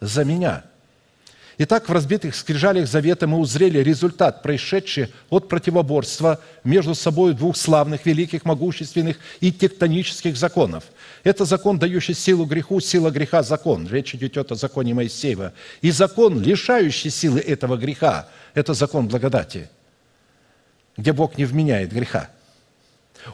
[0.00, 0.64] за меня».
[1.58, 8.04] Итак, в разбитых скрижалях завета мы узрели результат, происшедший от противоборства между собой двух славных,
[8.04, 10.84] великих, могущественных и тектонических законов.
[11.24, 13.88] Это закон, дающий силу греху, сила греха– закон.
[13.88, 15.54] Речь идет о законе Моисеева.
[15.80, 19.70] И закон, лишающий силы этого греха– это закон благодати,
[20.98, 22.28] где Бог не вменяет греха.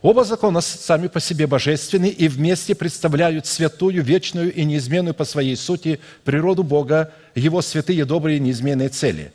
[0.00, 5.56] Оба закона сами по себе божественны и вместе представляют святую, вечную и неизменную по своей
[5.56, 9.32] сути природу Бога, Его святые, добрые неизменные цели.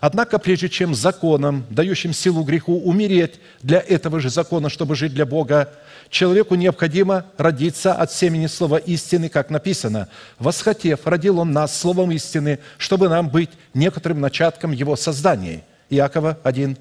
[0.00, 5.26] Однако, прежде чем законом, дающим силу греху, умереть для этого же закона, чтобы жить для
[5.26, 5.72] Бога,
[6.08, 10.08] человеку необходимо родиться от семени слова истины, как написано.
[10.38, 15.64] «Восхотев, родил он нас словом истины, чтобы нам быть некоторым начатком его создания».
[15.90, 16.78] Иакова 1,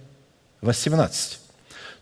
[0.62, 1.49] 18.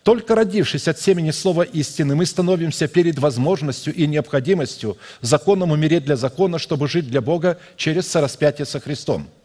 [0.02, 6.16] Только родившись от семени слова истины, мы становимся перед возможностью и необходимостью законом умереть для
[6.16, 9.28] закона, чтобы жить для Бога через сораспятие со Христом–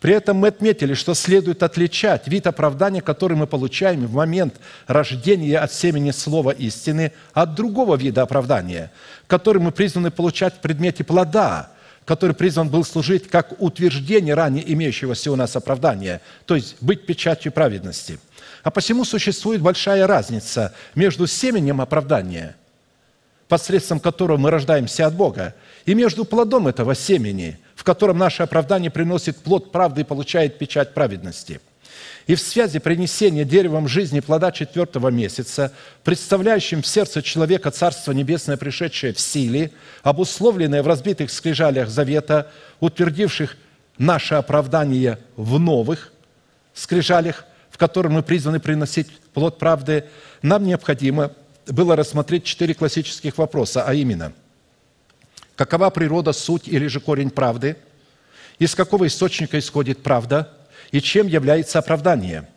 [0.00, 5.58] при этом мы отметили, что следует отличать вид оправдания, который мы получаем в момент рождения
[5.58, 8.92] от семени слова истины, от другого вида оправдания,
[9.26, 11.70] который мы призваны получать в предмете плода,
[12.04, 17.50] который призван был служить как утверждение ранее имеющегося у нас оправдания, то есть быть печатью
[17.50, 18.18] праведности.
[18.66, 22.56] А посему существует большая разница между семенем оправдания,
[23.46, 25.54] посредством которого мы рождаемся от Бога,
[25.84, 30.94] и между плодом этого семени– в котором наше оправдание приносит плод правды и получает печать
[30.94, 31.60] праведности.
[32.26, 38.56] И в связи принесения деревом жизни плода четвертого месяца, представляющим в сердце человека Царство Небесное,
[38.56, 39.70] пришедшее в силе,
[40.02, 42.50] обусловленное в разбитых скрижалях завета,
[42.80, 43.56] утвердивших
[43.98, 46.12] наше оправдание в новых
[46.74, 47.44] скрижалях,
[47.76, 50.06] в котором мы призваны приносить плод правды,
[50.40, 51.32] нам необходимо
[51.66, 54.32] было рассмотреть четыре классических вопроса, а именно–
[55.56, 57.76] какова природа, суть или же корень правды,
[58.58, 60.52] из какого источника исходит правда
[60.90, 62.48] и чем является оправдание,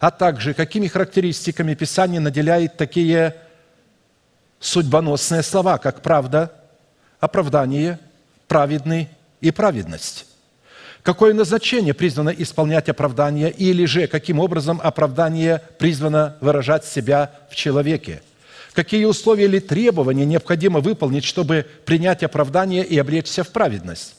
[0.00, 3.36] а также какими характеристиками Писание наделяет такие
[4.60, 6.52] судьбоносные слова, как правда,
[7.20, 7.98] оправдание,
[8.48, 9.10] праведный
[9.42, 10.26] и праведность.
[11.04, 18.20] Какое назначение призвано исполнять оправдание или же каким образом оправдание призвано выражать себя в человеке–
[18.74, 24.16] Какие условия или требования необходимо выполнить, чтобы принять оправдание и облечься в праведность?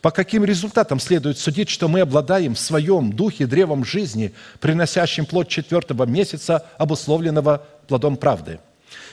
[0.00, 5.48] По каким результатам следует судить, что мы обладаем в своем духе древом жизни, приносящим плод
[5.48, 8.60] четвертого месяца, обусловленного плодом правды?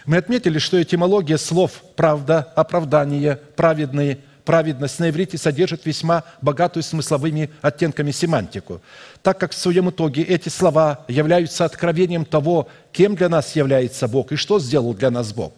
[0.06, 7.50] Мы отметили, что этимология слов «правда», «оправдание», «праведные» праведность на иврите содержит весьма богатую смысловыми
[7.62, 8.80] оттенками семантику,
[9.22, 14.32] так как в своем итоге эти слова являются откровением того, кем для нас является Бог
[14.32, 15.54] и что сделал для нас Бог.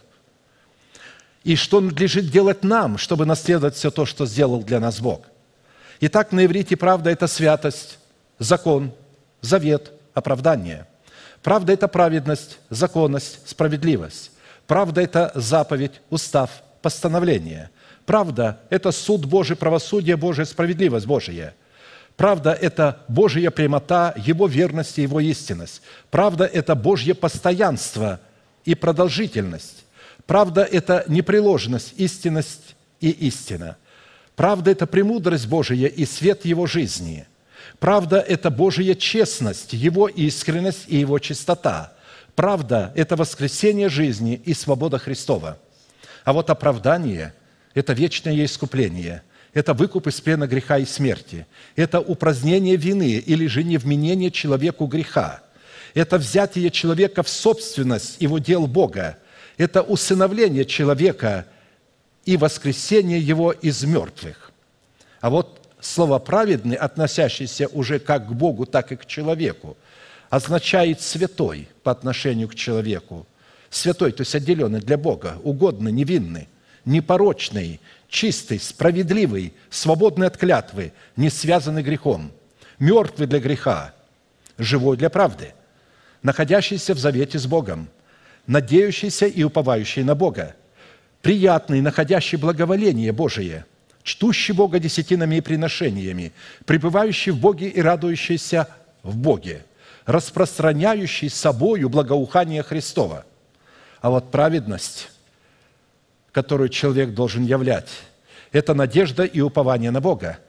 [1.44, 5.26] И что надлежит делать нам, чтобы наследовать все то, что сделал для нас Бог.
[6.00, 8.00] Итак, на иврите правда– это святость,
[8.40, 8.92] закон,
[9.42, 10.88] завет, оправдание.
[11.44, 14.32] Правда– это праведность, законность, справедливость.
[14.66, 16.50] Правда– это заповедь, устав,
[16.82, 17.70] постановление–
[18.08, 21.54] Правда– это суд Божий, правосудие Божие, справедливость Божия.
[22.16, 25.82] Правда– это Божья прямота, Его верность и Его истинность.
[26.10, 28.22] Правда– это Божье постоянство
[28.64, 29.84] и продолжительность.
[30.26, 33.76] Правда– это непреложность, истинность и истина.
[34.38, 37.28] Правда– это премудрость Божия и свет Его жизни.
[37.78, 41.92] Правда– это Божья честность, Его искренность и Его чистота.
[42.36, 45.58] Правда– это воскресение жизни и свобода Христова.
[46.24, 47.34] А вот оправдание–
[47.78, 49.22] это вечное искупление,
[49.54, 55.42] это выкуп из плена греха и смерти, это упразднение вины или же невменение человеку греха,
[55.94, 59.20] это взятие человека в собственность его дел Бога,
[59.58, 61.46] это усыновление человека
[62.26, 64.52] и воскресение его из мертвых.
[65.22, 69.78] А вот слово «праведный», относящееся уже как к Богу, так и к человеку,
[70.32, 73.28] означает «святой» по отношению к человеку.
[73.70, 76.48] Святой, то есть отделенный для Бога, угодный, невинный–
[76.88, 77.80] непорочный,
[78.10, 82.32] чистый, справедливый, свободный от клятвы, не связанный грехом,
[82.80, 83.94] мертвый для греха,
[84.58, 85.54] живой для правды,
[86.24, 87.90] находящийся в завете с Богом,
[88.48, 90.56] надеющийся и уповающий на Бога,
[91.22, 93.66] приятный, находящий благоволение Божие,
[94.04, 96.32] чтущий Бога десятинами и приношениями,
[96.66, 98.70] пребывающий в Боге и радующийся
[99.04, 99.66] в Боге,
[100.06, 103.26] распространяющий собою благоухание Христова.
[104.00, 105.10] А вот праведность
[106.32, 107.90] которую человек должен являть.
[108.52, 110.40] Это надежда и упование на Бога.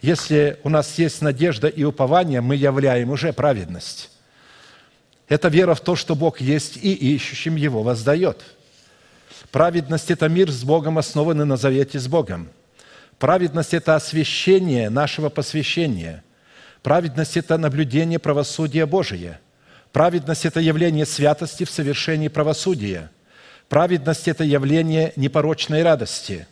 [0.00, 4.10] Если у нас есть надежда и упование, мы являем уже праведность.
[5.28, 8.42] Это вера в то, что Бог есть и ищущим Его воздает.
[9.50, 12.50] Праведность– это мир с Богом, основанный на завете с Богом.
[13.18, 16.22] Праведность– это освящение нашего посвящения.
[16.82, 19.40] Праведность– это наблюдение правосудия Божия.
[19.92, 23.10] Праведность– это явление святости в совершении правосудия–
[23.74, 26.46] Праведность– это явление непорочной радости.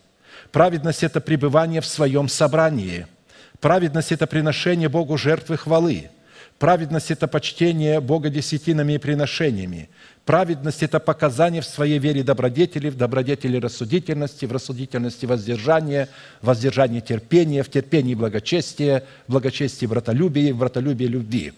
[0.50, 3.06] Праведность– это пребывание в своем собрании.
[3.60, 6.10] Праведность– это приношение Богу жертвы хвалы.
[6.58, 9.88] Праведность– это почтение Бога десятинами и приношениями.
[10.24, 16.08] Праведность– это показание в своей вере добродетели, в добродетели рассудительности, в рассудительности воздержания,
[16.40, 21.52] в воздержании терпения, в терпении благочестия, в благочестии братолюбия, в братолюбии любви.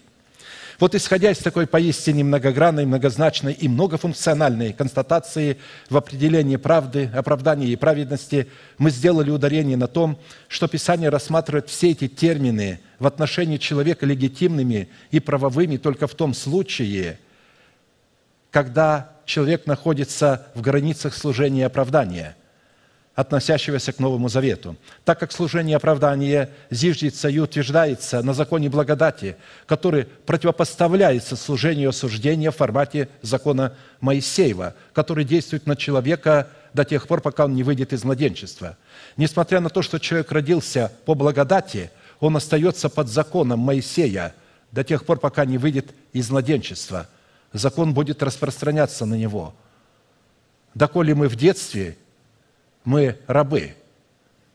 [0.79, 5.57] Вот исходя из такой поистине многогранной, многозначной и многофункциональной констатации
[5.89, 8.47] в определении правды, оправдания и праведности,
[8.77, 10.19] мы сделали ударение на том,
[10.49, 16.33] что Писание рассматривает все эти термины в отношении человека легитимными и правовыми только в том
[16.33, 17.19] случае,
[18.51, 22.35] когда человек находится в границах служения и оправдания–
[23.15, 30.05] относящегося к Новому Завету, так как служение оправдания зиждется и утверждается на законе благодати, который
[30.25, 37.45] противопоставляется служению осуждения в формате закона Моисеева, который действует на человека до тех пор, пока
[37.45, 38.77] он не выйдет из младенчества.
[39.15, 44.35] Несмотря на то, что человек родился по благодати, он остается под законом Моисея
[44.73, 47.07] до тех пор, пока не выйдет из младенчества.
[47.53, 49.53] Закон будет распространяться на него.
[50.73, 51.97] Доколе мы в детстве–
[52.85, 53.75] мы рабы.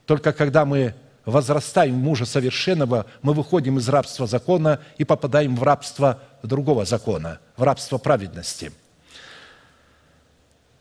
[0.07, 5.62] Только когда мы возрастаем в мужа совершенного, мы выходим из рабства закона и попадаем в
[5.62, 8.72] рабство другого закона, в рабство праведности.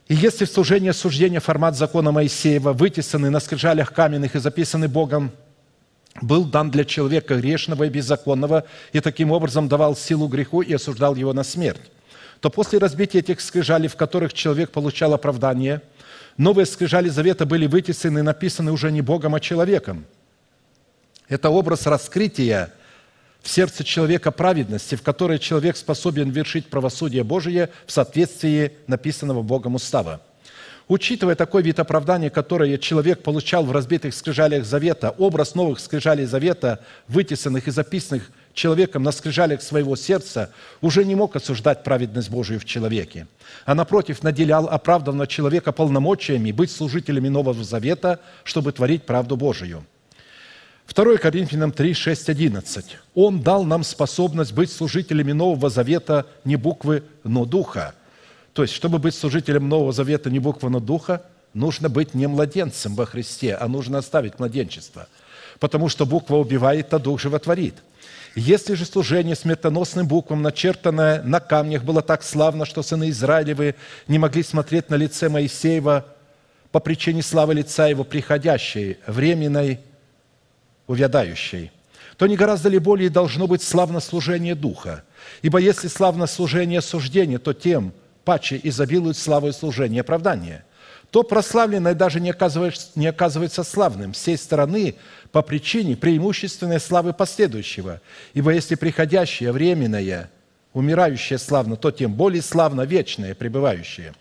[0.08, 5.32] И если в служении осуждения формат закона Моисеева, вытесанный на скрижалях каменных и записанный Богом,
[6.22, 11.16] был дан для человека грешного и беззаконного, и таким образом давал силу греху и осуждал
[11.16, 11.92] его на смерть,
[12.40, 15.82] то после разбития этих скрижалей, в которых человек получал оправдание–
[16.40, 20.06] Новые скрижали завета были вытесаны и написаны уже не Богом, а человеком.
[21.28, 22.72] Это образ раскрытия
[23.42, 29.76] в сердце человека праведности, в которой человек способен вершить правосудие Божие в соответствии написанного Богом
[29.76, 30.22] устава.
[30.88, 36.80] Учитывая такой вид оправдания, которое человек получал в разбитых скрижалях Завета, образ новых скрижалей Завета,
[37.10, 42.66] вытесанных и записанных человеком на скрижалях своего сердца, уже не мог осуждать праведность Божию в
[42.66, 43.28] человеке,
[43.66, 49.86] а напротив наделял оправданного человека полномочиями быть служителями Нового Завета, чтобы творить правду Божию.
[50.94, 52.98] 2 Коринфянам 3, 6, 11.
[53.14, 57.94] «Он дал нам способность быть служителями Нового Завета не буквы, но Духа».
[58.54, 61.22] То есть, чтобы быть служителем Нового Завета не буквы, но Духа,
[61.54, 65.08] нужно быть не младенцем во Христе, а нужно оставить младенчество.
[65.60, 67.76] Потому что буква убивает, а Дух животворит–
[68.36, 73.76] если же служение смертоносным буквам, начертанное на камнях, было так славно, что сыны Израилевы
[74.08, 76.06] не могли смотреть на лице Моисеева
[76.72, 79.80] по причине славы лица его приходящей, временной,
[80.88, 81.72] увядающей,
[82.18, 85.04] то не гораздо ли более должно быть славно служение Духа?
[85.42, 87.94] Ибо если славно служение суждения, то тем
[88.26, 90.64] паче изобилует славой служения оправдания–
[91.12, 94.96] то прославленное даже не оказывается, не оказывается славным с сей стороны
[95.32, 98.02] по причине преимущественной славы последующего.
[98.34, 100.30] Ибо если приходящее, временное,
[100.74, 104.14] умирающее славно, то тем более славно вечное, пребывающее.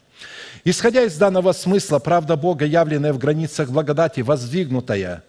[0.65, 5.23] Исходя из данного смысла, правда Бога, явленная в границах благодати, воздвигнутая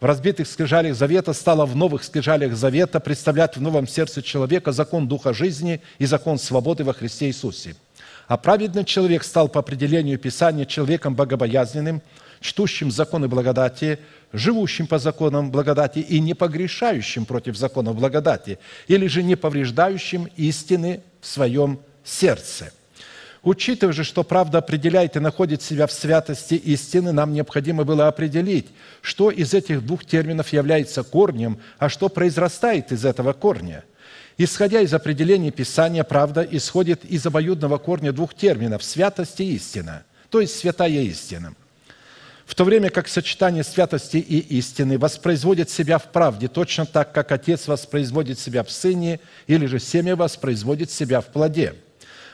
[0.00, 5.06] в разбитых скрижалях завета, стала в новых скрижалях завета представлять в новом сердце человека закон
[5.06, 7.74] Духа жизни и закон свободы во Христе Иисусе–
[8.32, 12.00] а праведный человек стал по определению Писания человеком богобоязненным,
[12.40, 13.98] чтущим законы благодати,
[14.32, 18.58] живущим по законам благодати и не погрешающим против законов благодати,
[18.88, 22.72] или же не повреждающим истины в своем сердце.
[23.42, 28.68] Учитывая же, что правда определяет и находит себя в святости истины, нам необходимо было определить,
[29.02, 33.84] что из этих двух терминов является корнем, а что произрастает из этого корня–
[34.38, 40.40] Исходя из определения Писания, правда исходит из обоюдного корня двух терминов– святость и истина, то
[40.40, 41.54] есть святая истина.
[42.46, 47.30] В то время как сочетание святости и истины воспроизводит себя в правде, точно так, как
[47.30, 51.74] Отец воспроизводит себя в Сыне, или же семя воспроизводит себя в плоде.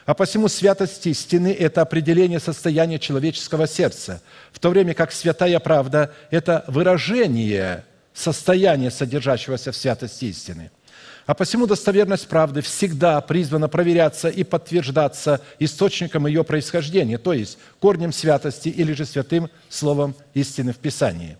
[0.06, 4.22] А посему святость истины– это определение состояния человеческого сердца,
[4.52, 7.84] в то время как святая правда– это выражение
[8.14, 10.70] состояния, содержащегося в святости истины–
[11.28, 18.14] а посему достоверность правды всегда призвана проверяться и подтверждаться источником ее происхождения, то есть корнем
[18.14, 21.36] святости или же святым словом истины в Писании.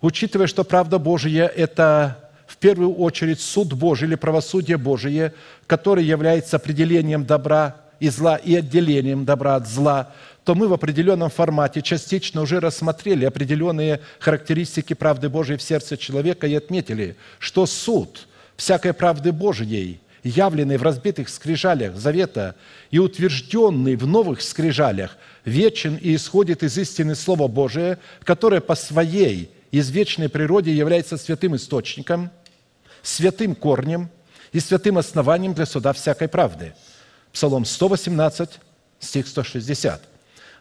[0.00, 5.32] Учитывая, что правда Божия– это в первую очередь суд Божий или правосудие Божие,
[5.68, 10.12] который является определением добра и зла и отделением добра от зла,
[10.42, 16.48] то мы в определенном формате частично уже рассмотрели определенные характеристики правды Божией в сердце человека
[16.48, 18.26] и отметили, что суд–
[18.56, 22.56] всякой правды Божией, явленной в разбитых скрижалях завета
[22.90, 29.50] и утвержденный в новых скрижалях, вечен и исходит из истины Слова Божия, которое по своей
[29.70, 32.30] извечной природе является святым источником,
[33.02, 34.08] святым корнем
[34.52, 36.74] и святым основанием для суда всякой правды».
[37.32, 38.60] Псалом 118,
[39.00, 40.00] стих 160.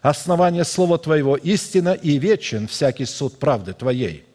[0.02, 4.26] «Основание Слова Твоего истина и вечен всякий суд правды Твоей».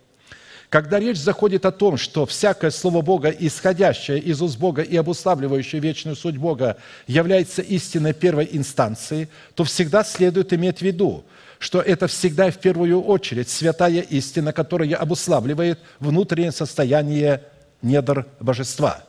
[0.68, 5.80] Когда речь заходит о том, что всякое Слово Бога, исходящее из уст Бога и обуславливающее
[5.80, 11.24] вечную суть Бога, является истиной первой инстанции, то всегда следует иметь в виду,
[11.58, 17.44] что это всегда и в первую очередь святая истина, которая обуславливает внутреннее состояние
[17.80, 19.04] недр божества.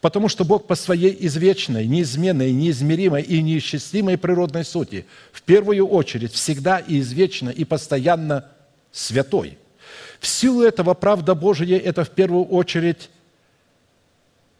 [0.00, 6.32] Потому что Бог по своей извечной, неизменной, неизмеримой и неисчислимой природной сути в первую очередь
[6.32, 8.46] всегда и извечно и постоянно
[8.90, 9.58] святой–
[10.24, 13.10] в силу этого правда Божия– это в первую очередь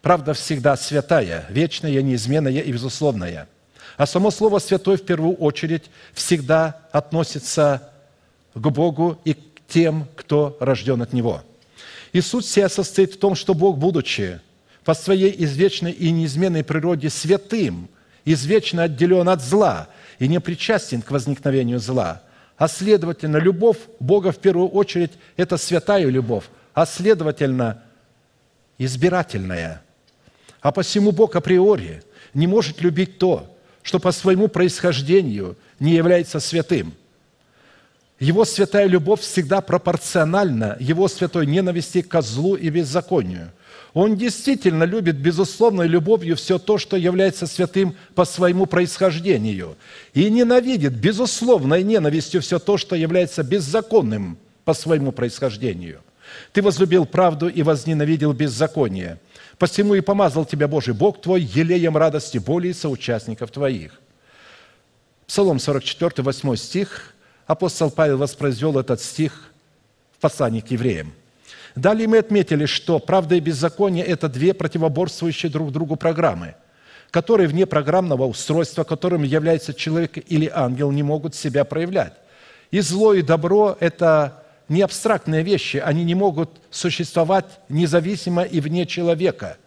[0.02, 3.48] правда всегда святая, вечная, неизменная и безусловная.
[3.96, 7.90] А само слово «святой» в первую очередь всегда относится
[8.52, 11.42] к Богу и к тем, кто рожден от Него.
[12.12, 14.40] И суть вся состоит в том, что Бог, будучи
[14.84, 17.88] по своей извечной и неизменной природе святым,
[18.26, 19.88] извечно отделен от зла
[20.18, 22.20] и не причастен к возникновению зла–
[22.56, 27.82] а следовательно, любовь Бога в первую очередь– это святая любовь, а следовательно,
[28.78, 29.82] избирательная.
[30.60, 32.02] А посему Бог априори
[32.32, 36.94] не может любить то, что по своему происхождению не является святым.
[38.18, 43.50] Его святая любовь всегда пропорциональна его святой ненависти к злу и беззаконию–
[43.94, 49.76] он действительно любит безусловной любовью все то, что является святым по своему происхождению,
[50.12, 56.00] и ненавидит безусловной ненавистью все то, что является беззаконным по своему происхождению.
[56.52, 59.20] Ты возлюбил правду и возненавидел беззаконие.
[59.58, 64.00] Посему и помазал тебя Божий Бог твой елеем радости боли и соучастников твоих».
[65.28, 67.14] Псалом 44, 8 стих.
[67.46, 69.52] Апостол Павел воспроизвел этот стих
[70.16, 71.12] в послании к евреям–
[71.74, 76.54] Далее мы отметили, что правда и беззаконие– это две противоборствующие друг другу программы,
[77.10, 82.14] которые вне программного устройства, которым является человек или ангел, не могут себя проявлять.
[82.70, 88.86] И зло, и добро– это не абстрактные вещи, они не могут существовать независимо и вне
[88.86, 89.58] человека.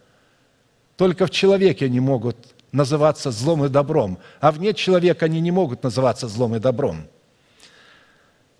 [0.96, 2.38] Только в человеке они могут
[2.72, 7.08] называться злом и добром, а вне человека они не могут называться злом и добром.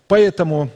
[0.06, 0.70] Поэтому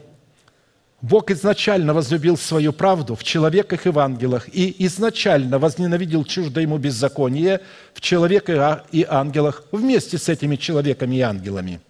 [1.03, 6.77] Бог изначально возлюбил свою правду в человеках и в ангелах, и изначально возненавидел чуждо ему
[6.77, 7.59] беззаконие
[7.93, 11.81] в человеках и ангелах вместе с этими человеками и ангелами.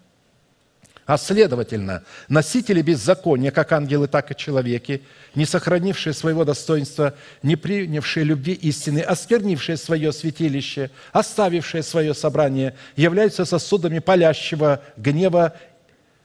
[1.06, 5.04] А следовательно, носители беззакония, как ангелы, так и человеки,
[5.36, 13.46] не сохранившие своего достоинства, не принявшие любви истины, осквернившие свое святилище, оставившие свое собрание, являются
[13.46, 15.54] сосудами палящего гнева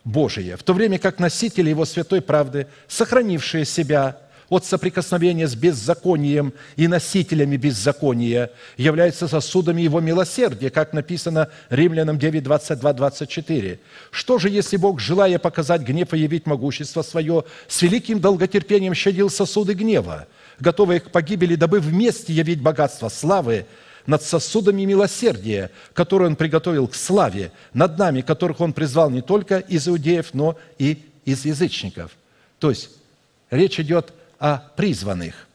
[0.08, 4.16] Божие, в то время как носители Его святой правды, сохранившие себя
[4.48, 12.42] от соприкосновения с беззаконием и носителями беззакония, являются сосудами Его милосердия, как написано Римлянам 9,
[12.42, 13.80] 22, 24.
[14.10, 19.28] Что же, если Бог, желая показать гнев и явить могущество Свое, с великим долготерпением щадил
[19.28, 20.26] сосуды гнева,
[20.58, 23.66] готовые к погибели, дабы вместе явить богатство славы,
[24.08, 29.58] над сосудами милосердия, которые Он приготовил к славе, над нами, которых Он призвал не только
[29.58, 32.12] из иудеев, но и из язычников.
[32.58, 32.90] То есть
[33.50, 35.46] речь идет о призванных.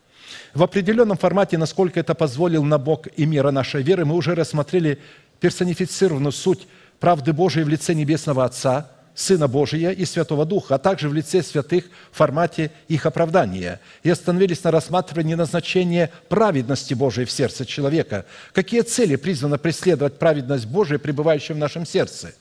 [0.53, 4.99] В определенном формате, насколько это позволил на Бог и мира нашей веры, мы уже рассмотрели
[5.39, 6.67] персонифицированную суть
[6.99, 11.43] правды Божией в лице Небесного Отца– Сына Божия и Святого Духа, а также в лице
[11.43, 13.79] святых в формате их оправдания.
[14.01, 18.25] И остановились на рассматривании назначения праведности Божией в сердце человека.
[18.53, 22.33] Какие цели призвано преследовать праведность Божия, пребывающая в нашем сердце?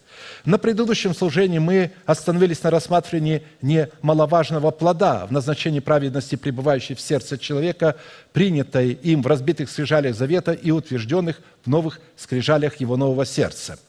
[0.47, 7.37] На предыдущем служении мы остановились на рассматривании немаловажного плода в назначении праведности, пребывающей в сердце
[7.37, 7.97] человека,
[8.33, 13.79] принятой им в разбитых скрижалях завета и утвержденных в новых скрижалях его нового сердца–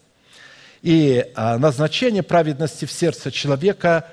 [0.83, 4.05] и а, назначение праведности в сердце человека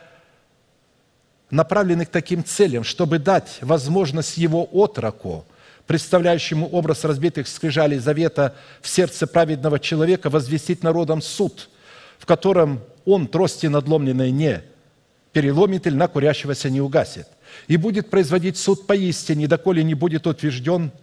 [1.51, 5.45] направлены к таким целям, чтобы дать возможность его отроку,
[5.89, 11.69] представляющему образ разбитых скрижалей завета в сердце праведного человека, возвестить народом суд,
[12.19, 14.63] в котором он трости надломленной не
[15.33, 17.27] переломит или на курящегося не угасит.
[17.67, 20.93] И будет производить суд поистине, доколе не будет утвержден–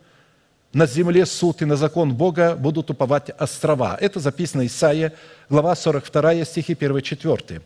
[0.73, 3.97] на земле суд и на закон Бога будут уповать острова.
[3.99, 5.13] Это записано Исаия,
[5.49, 7.61] глава 42, стихи 1-4.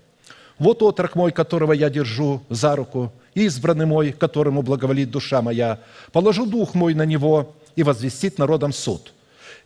[0.59, 5.79] «Вот отрок мой, которого я держу за руку, избранный мой, которому благоволит душа моя,
[6.11, 9.13] положу дух мой на него и возвестит народом суд.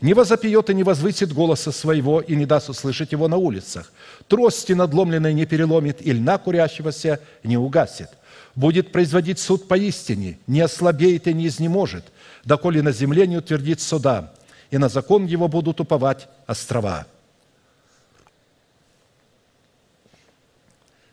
[0.02, 3.92] Не возопьет и не возвысит голоса своего, и не даст услышать его на улицах.
[4.28, 8.10] Трости надломленной не переломит, и льна курящегося не угасит.
[8.56, 12.06] Будет производить суд поистине, не ослабеет и не изнеможет,
[12.46, 14.34] доколе на земле не утвердит суда,
[14.72, 17.06] и на закон его будут уповать острова».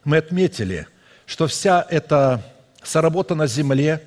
[0.04, 0.88] Мы отметили,
[1.26, 2.42] что вся эта
[2.82, 4.06] соработа на земле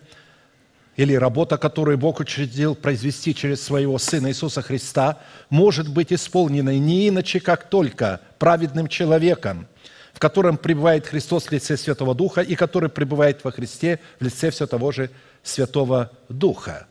[0.98, 5.20] или работа, которую Бог учредил произвести через своего Сына Иисуса Христа,
[5.50, 9.68] может быть исполнена не иначе, как только праведным человеком,
[10.14, 14.52] в котором пребывает Христос в лице Святого Духа и который пребывает во Христе в лице
[14.52, 15.10] все того же
[15.44, 16.88] Святого Духа.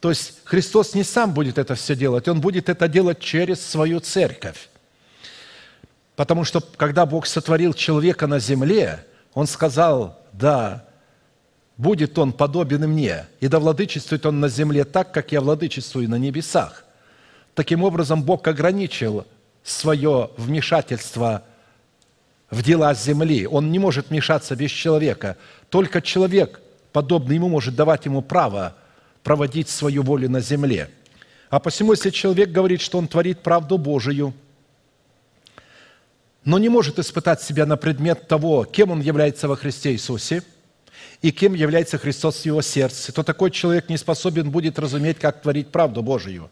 [0.00, 4.00] То есть Христос не сам будет это все делать, Он будет это делать через свою
[4.00, 4.68] церковь.
[6.16, 10.84] Потому что когда Бог сотворил человека на земле, Он сказал, да,
[11.80, 16.16] будет он подобен мне, и да владычествует он на земле так, как я владычествую на
[16.16, 16.84] небесах.
[17.54, 19.26] Таким образом, Бог ограничил
[19.64, 21.42] свое вмешательство
[22.50, 23.46] в дела земли.
[23.46, 25.36] Он не может вмешаться без человека.
[25.70, 26.60] Только человек,
[26.92, 28.76] подобный ему, может давать ему право
[29.22, 30.90] проводить свою волю на земле.
[31.50, 34.34] А посему, если человек говорит, что он творит правду Божию–
[36.44, 40.42] но не может испытать себя на предмет того, кем он является во Христе Иисусе
[41.20, 45.42] и кем является Христос в его сердце, то такой человек не способен будет разуметь, как
[45.42, 46.50] творить правду Божию.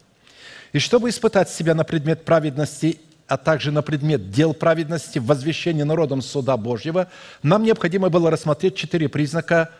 [0.73, 5.83] И чтобы испытать себя на предмет праведности, а также на предмет дел праведности в возвещении
[5.83, 7.09] народом суда Божьего,
[7.41, 9.71] нам необходимо было рассмотреть четыре признака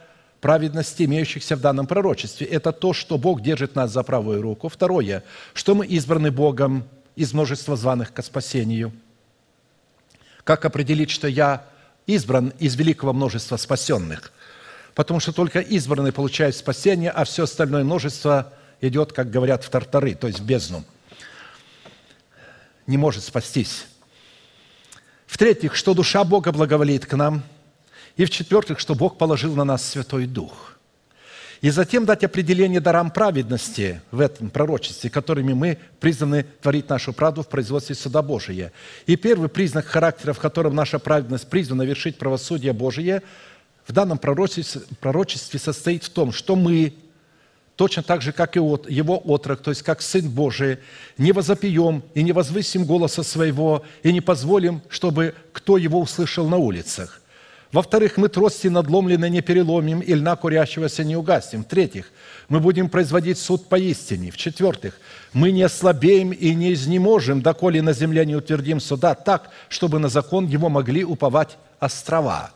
[0.41, 2.47] праведности, имеющихся в данном пророчестве.
[2.47, 4.69] Это то, что Бог держит нас за правую руку.
[4.69, 5.23] Второе,
[5.53, 6.85] что мы избраны Богом
[7.15, 8.91] из множества званых к спасению–
[10.49, 11.63] как определить, что я
[12.07, 14.31] избран из великого множества спасенных?
[14.95, 20.15] Потому что только избранные получают спасение, а все остальное множество идет, как говорят, в тартары,
[20.15, 20.83] то есть в бездну.
[22.87, 23.85] Не может спастись.
[25.27, 27.43] В-третьих, что душа Бога благоволит к нам.
[28.19, 30.75] И в-четвертых, что Бог положил на нас Святой Дух–
[31.61, 37.43] и затем дать определение дарам праведности в этом пророчестве, которыми мы призваны творить нашу правду
[37.43, 38.71] в производстве суда Божия.
[39.07, 43.23] И первый признак характера, в котором наша праведность призвана вершить правосудие Божие,
[43.85, 46.93] в данном пророчестве, пророчестве состоит в том, что мы,
[47.75, 50.77] точно так же, как и от, его отрок, то есть как Сын Божий,
[51.17, 56.55] не возопьем и не возвысим голоса своего, и не позволим, чтобы кто его услышал на
[56.55, 57.21] улицах–
[57.71, 61.63] во-вторых, мы трости надломленные не переломим, и льна курящегося не угасим.
[61.63, 62.11] В-третьих,
[62.47, 64.31] мы будем производить суд поистине.
[64.31, 64.99] В-четвертых,
[65.33, 70.09] мы не ослабеем и не изнеможем, доколе на земле не утвердим суда так, чтобы на
[70.09, 72.51] закон его могли уповать острова.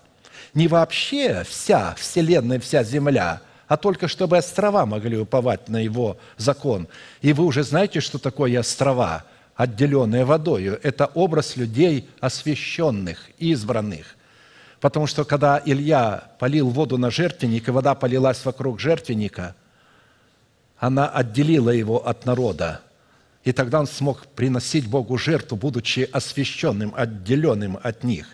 [0.56, 6.88] Не вообще вся вселенная, вся земля, а только чтобы острова могли уповать на его закон.
[7.22, 10.80] И вы уже знаете, что такое острова, отделенные водою.
[10.82, 14.16] Это образ людей освященных, избранных–
[14.84, 19.56] Потому что когда Илья полил воду на жертвенник, и вода полилась вокруг жертвенника,
[20.78, 22.82] она отделила его от народа.
[23.46, 28.28] И тогда он смог приносить Богу жертву, будучи освященным, отделенным от них.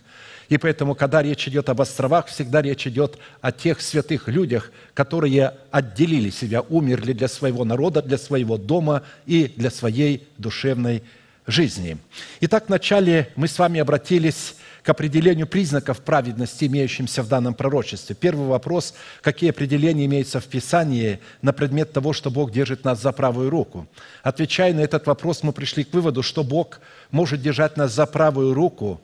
[0.48, 5.54] И поэтому, когда речь идет об островах, всегда речь идет о тех святых людях, которые
[5.70, 11.04] отделили себя, умерли для своего народа, для своего дома и для своей душевной
[11.46, 12.00] жизни.
[12.42, 14.56] Итак, вначале мы с вами обратились
[14.90, 18.16] к определению признаков праведности, имеющимся в данном пророчестве.
[18.16, 23.12] Первый вопрос, какие определения имеются в Писании на предмет того, что Бог держит нас за
[23.12, 23.86] правую руку.
[24.24, 26.82] Отвечая на этот вопрос, мы пришли к выводу, что Бог
[27.12, 29.00] может держать нас за правую руку,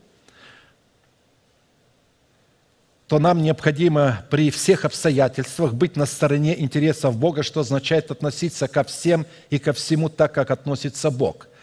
[3.06, 8.84] то нам необходимо при всех обстоятельствах быть на стороне интересов Бога, что означает относиться ко
[8.84, 11.48] всем и ко всему так, как относится Бог–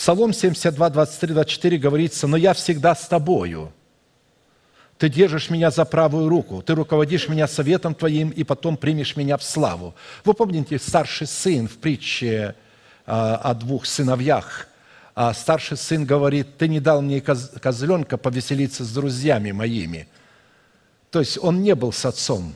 [0.00, 3.70] Псалом 72, 23, 24 говорится, «Но я всегда с тобою.
[4.96, 9.36] Ты держишь меня за правую руку, ты руководишь меня советом твоим, и потом примешь меня
[9.36, 9.94] в славу».
[10.24, 12.54] Вы помните старший сын в притче
[13.04, 14.68] а, о двух сыновьях?
[15.14, 20.08] А старший сын говорит, ты не дал мне козленка повеселиться с друзьями моими.
[21.10, 22.54] То есть он не был с отцом.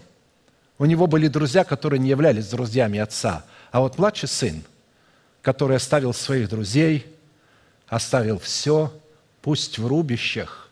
[0.78, 3.44] У него были друзья, которые не являлись друзьями отца.
[3.70, 4.62] А вот младший сын,
[5.42, 7.04] который оставил своих друзей–
[7.88, 8.92] оставил все,
[9.42, 10.70] пусть в рубищах,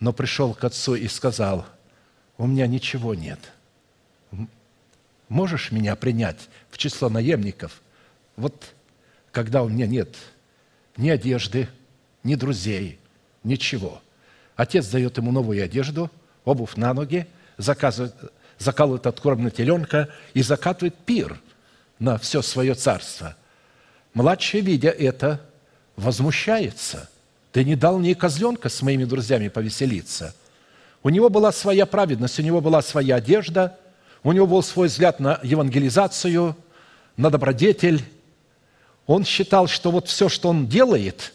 [0.00, 1.66] но пришел к отцу и сказал,
[2.36, 3.38] у меня ничего нет.
[5.28, 7.80] Можешь меня принять в число наемников?
[8.36, 8.74] Вот
[9.32, 10.14] когда у меня нет
[10.96, 11.68] ни одежды,
[12.22, 12.98] ни друзей,
[13.42, 14.02] ничего.
[14.54, 16.10] Отец дает ему новую одежду,
[16.44, 18.14] обувь на ноги, заказывает,
[18.58, 21.40] закалывает откормленного теленка и закатывает пир
[21.98, 23.34] на все свое царство–
[24.16, 25.42] Младший, видя это,
[25.94, 27.10] возмущается.
[27.52, 30.34] Ты не дал мне козленка с моими друзьями повеселиться.
[31.02, 33.78] У него была своя праведность, у него была своя одежда,
[34.22, 36.56] У него был свой взгляд на евангелизацию,
[37.18, 38.02] на добродетель.
[39.06, 41.34] Он считал, что вот все, что он делает,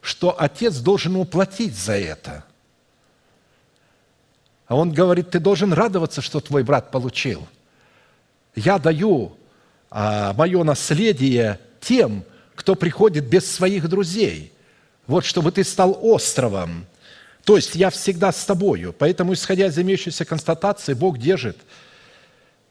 [0.00, 2.44] что отец должен ему платить за это.
[4.68, 7.48] А он говорит, ты должен радоваться, что твой брат получил.
[8.54, 9.36] Я даю
[9.90, 12.24] а, мое наследие тем,
[12.54, 14.52] кто приходит без своих друзей.
[15.06, 16.86] Вот чтобы ты стал островом.
[17.44, 18.92] То есть я всегда с тобою.
[18.92, 21.56] Поэтому, исходя из имеющейся констатации, Бог держит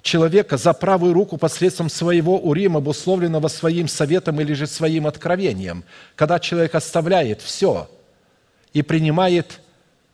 [0.02, 5.86] человека за правую руку посредством своего урима, обусловленного своим советом или же своим откровением.
[6.16, 7.90] Когда человек оставляет все
[8.74, 9.62] и принимает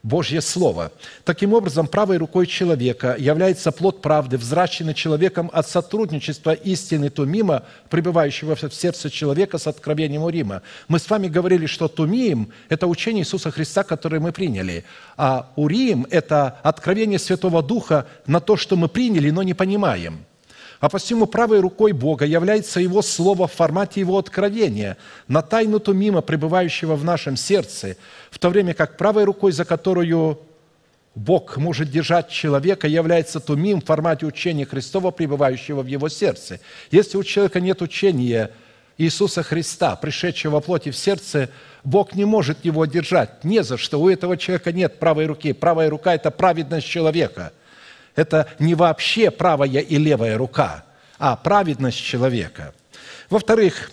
[0.04, 0.91] Божье Слово.
[1.24, 8.56] Таким образом, правой рукой человека является плод правды, взращенный человеком от сотрудничества истины Тумима, пребывающего
[8.56, 10.64] в сердце человека с откровением Урима.
[10.88, 14.86] Мы с вами говорили, что Тумим– это учение Иисуса Христа, которое мы приняли,
[15.18, 20.26] а Урим– это откровение Святого Духа на то, что мы приняли, но не понимаем–
[20.82, 26.21] а посему правой рукой Бога является Его Слово в формате Его откровения на тайну Тумима,
[26.21, 27.97] пребывающего в нашем сердце,
[28.32, 30.39] в то время как правой рукой, за которую
[31.13, 36.59] Бог может держать человека, является Тумим в формате учения Христова, пребывающего в его сердце.
[36.89, 38.49] Если у человека нет учения
[38.97, 41.49] Иисуса Христа, пришедшего во плоти в сердце,
[41.84, 43.43] Бог не может его держать.
[43.43, 44.01] Не за что.
[44.01, 45.53] У этого человека нет правой руки.
[45.53, 47.51] Правая рука– это праведность человека–
[48.16, 50.84] это не вообще правая и левая рука,
[51.18, 52.74] а праведность человека.
[53.30, 53.91] Во-вторых,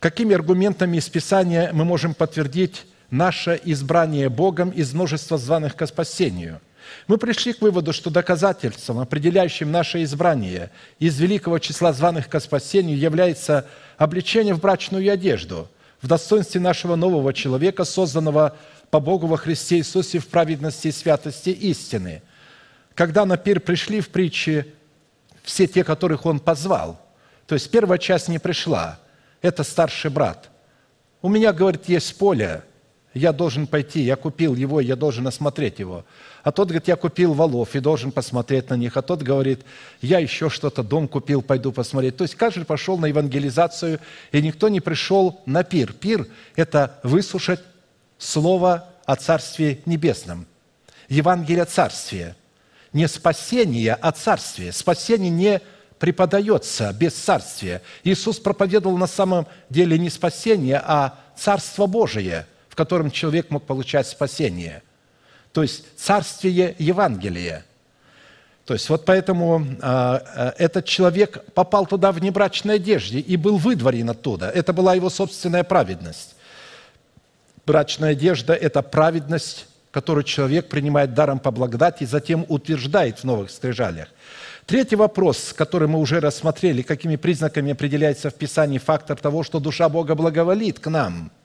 [0.00, 6.60] какими аргументами из Писания мы можем подтвердить наше избрание Богом из множества званых к спасению?
[7.06, 12.98] Мы пришли к выводу, что доказательством, определяющим наше избрание из великого числа званых к спасению,
[12.98, 15.68] является обличение в брачную одежду,
[16.00, 18.56] в достоинстве нашего нового человека, созданного
[18.90, 22.22] по Богу во Христе Иисусе в праведности и святости истины–
[22.94, 24.66] когда на пир пришли в притче
[25.42, 27.00] все те, которых он позвал,
[27.46, 28.98] то есть первая часть не пришла,
[29.40, 30.50] это старший брат.
[31.20, 32.62] У меня, говорит, есть поле,
[33.14, 36.04] я должен пойти, я купил его, я должен осмотреть его.
[36.42, 38.96] А тот говорит, я купил валов и должен посмотреть на них.
[38.96, 39.60] А тот говорит,
[40.00, 42.16] я еще что-то, дом купил, пойду посмотреть.
[42.16, 44.00] То есть каждый пошел на евангелизацию,
[44.32, 45.92] и никто не пришел на пир.
[45.92, 46.26] Пир–
[46.56, 47.60] это выслушать
[48.18, 50.46] слово о Царстве Небесном.
[51.08, 52.36] Евангелие Царствия–
[52.92, 54.72] не спасение, а царствие.
[54.72, 55.60] Спасение не
[55.98, 57.82] преподается без царствия.
[58.04, 64.06] Иисус проповедовал на самом деле не спасение, а Царство Божие, в котором человек мог получать
[64.06, 64.82] спасение.
[65.52, 67.64] То есть царствие Евангелия.
[68.64, 74.10] То есть вот поэтому э, этот человек попал туда в небрачной одежде и был выдворен
[74.10, 74.48] оттуда.
[74.48, 76.36] Это была его собственная праведность.
[77.66, 83.50] Брачная одежда– это праведность который человек принимает даром по благодати и затем утверждает в новых
[83.50, 84.08] скрижалях.
[84.66, 89.88] Третий вопрос, который мы уже рассмотрели, какими признаками определяется в Писании фактор того, что душа
[89.88, 91.30] Бога благоволит к нам–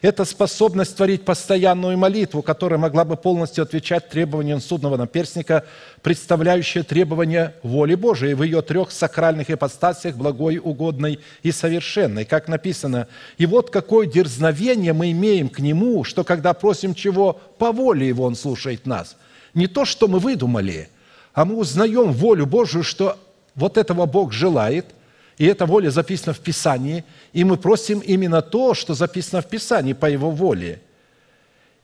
[0.00, 5.64] это способность творить постоянную молитву, которая могла бы полностью отвечать требованиям судного наперстника,
[6.02, 12.24] представляющая требования воли Божией в ее трех сакральных ипостасях, благой, угодной и совершенной.
[12.24, 13.08] Как написано,
[13.38, 18.24] «И вот какое дерзновение мы имеем к Нему, что когда просим чего, по воле Его
[18.24, 19.16] Он слушает нас».
[19.54, 20.88] Не то, что мы выдумали,
[21.32, 23.18] а мы узнаем волю Божию, что
[23.54, 24.86] вот этого Бог желает–
[25.38, 29.92] и эта воля записана в Писании, и мы просим именно то, что записано в Писании
[29.92, 30.80] по Его воле.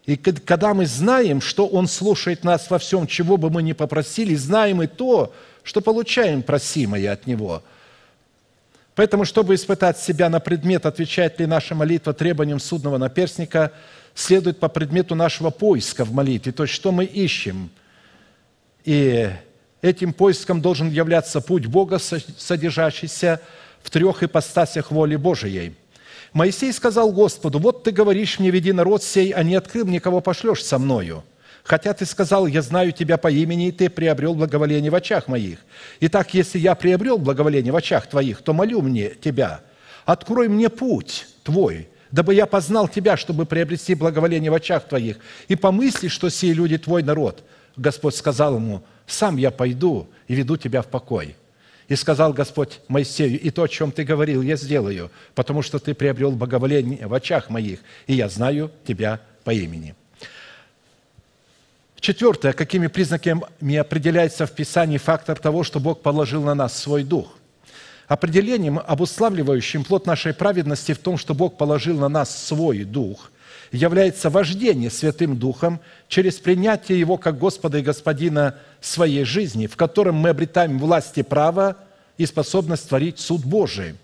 [0.06, 4.34] И когда мы знаем, что Он слушает нас во всем, чего бы мы ни попросили,
[4.34, 5.32] знаем и то,
[5.62, 7.62] что получаем просимое от Него.
[8.96, 13.72] Поэтому, чтобы испытать себя на предмет, отвечает ли наша молитва требованиям судного наперстника,
[14.14, 17.70] следует по предмету нашего поиска в молитве, то есть что мы ищем.
[18.84, 19.30] И
[19.84, 23.42] Этим поиском должен являться путь Бога, содержащийся
[23.82, 25.74] в трех ипостасях воли Божией.
[26.32, 30.22] Моисей сказал Господу, «Вот ты говоришь мне, веди народ сей, а не открыл мне, кого
[30.22, 31.22] пошлешь со мною.
[31.64, 35.58] Хотя ты сказал, я знаю тебя по имени, и ты приобрел благоволение в очах моих.
[36.00, 39.60] Итак, если я приобрел благоволение в очах твоих, то молю мне тебя,
[40.06, 45.56] открой мне путь твой, дабы я познал тебя, чтобы приобрести благоволение в очах твоих, и
[45.56, 47.44] помысли, что сей люди твой народ».
[47.76, 51.36] Господь сказал ему, сам я пойду и веду тебя в покой.
[51.88, 55.92] И сказал Господь Моисею, и то, о чем ты говорил, я сделаю, потому что ты
[55.94, 59.94] приобрел благоволение в очах моих, и я знаю тебя по имени.
[62.00, 67.38] Четвертое, какими признаками определяется в Писании фактор того, что Бог положил на нас свой дух.
[68.08, 73.30] Определением, обуславливающим плод нашей праведности в том, что Бог положил на нас свой дух,
[73.72, 80.16] является вождение Святым Духом через принятие Его как Господа и Господина своей жизни, в котором
[80.16, 81.76] мы обретаем власть и право
[82.16, 83.94] и способность творить суд Божий.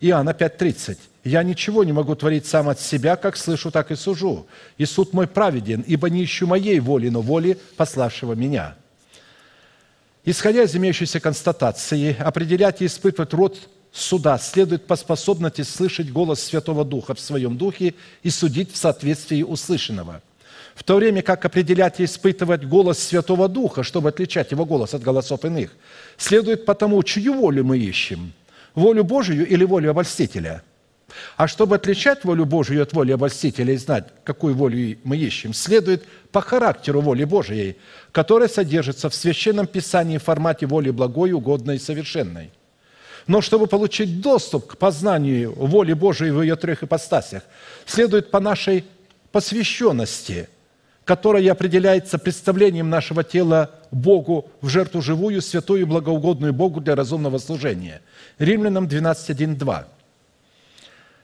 [0.00, 0.98] Иоанна 5,30.
[1.24, 4.48] «Я ничего не могу творить сам от себя, как слышу, так и сужу.
[4.76, 8.74] И суд мой праведен, ибо не ищу моей воли, но воли пославшего меня».
[10.24, 16.84] Исходя из имеющейся констатации, определять и испытывать род суда следует по способности слышать голос Святого
[16.84, 20.22] Духа в своем духе и судить в соответствии услышанного.
[20.74, 25.02] В то время как определять и испытывать голос Святого Духа, чтобы отличать его голос от
[25.02, 25.70] голосов иных,
[26.16, 28.32] следует потому, чью волю мы ищем–
[28.74, 30.62] волю Божию или волю обольстителя.
[31.36, 36.04] А чтобы отличать волю Божию от воли обольстителя и знать, какую волю мы ищем, следует
[36.30, 37.76] по характеру воли Божией,
[38.12, 42.50] которая содержится в Священном Писании в формате воли благой, угодной и совершенной–
[43.26, 47.42] но чтобы получить доступ к познанию воли Божией в ее трех ипостасях,
[47.86, 48.84] следует по нашей
[49.30, 50.48] посвященности,
[51.04, 57.38] которая определяется представлением нашего тела Богу в жертву живую, святую и благоугодную Богу для разумного
[57.38, 58.02] служения.
[58.38, 59.88] Римлянам 12, 2.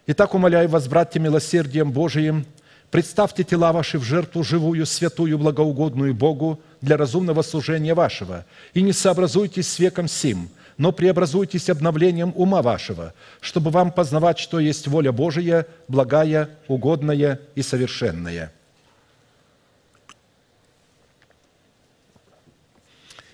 [0.06, 2.46] Итак, умоляю вас, братья, милосердием Божиим,
[2.90, 8.92] представьте тела ваши в жертву живую, святую, благоугодную Богу для разумного служения вашего, и не
[8.92, 10.48] сообразуйтесь с веком сим–
[10.78, 17.62] но преобразуйтесь обновлением ума вашего, чтобы вам познавать, что есть воля Божия, благая, угодная и
[17.62, 18.52] совершенная».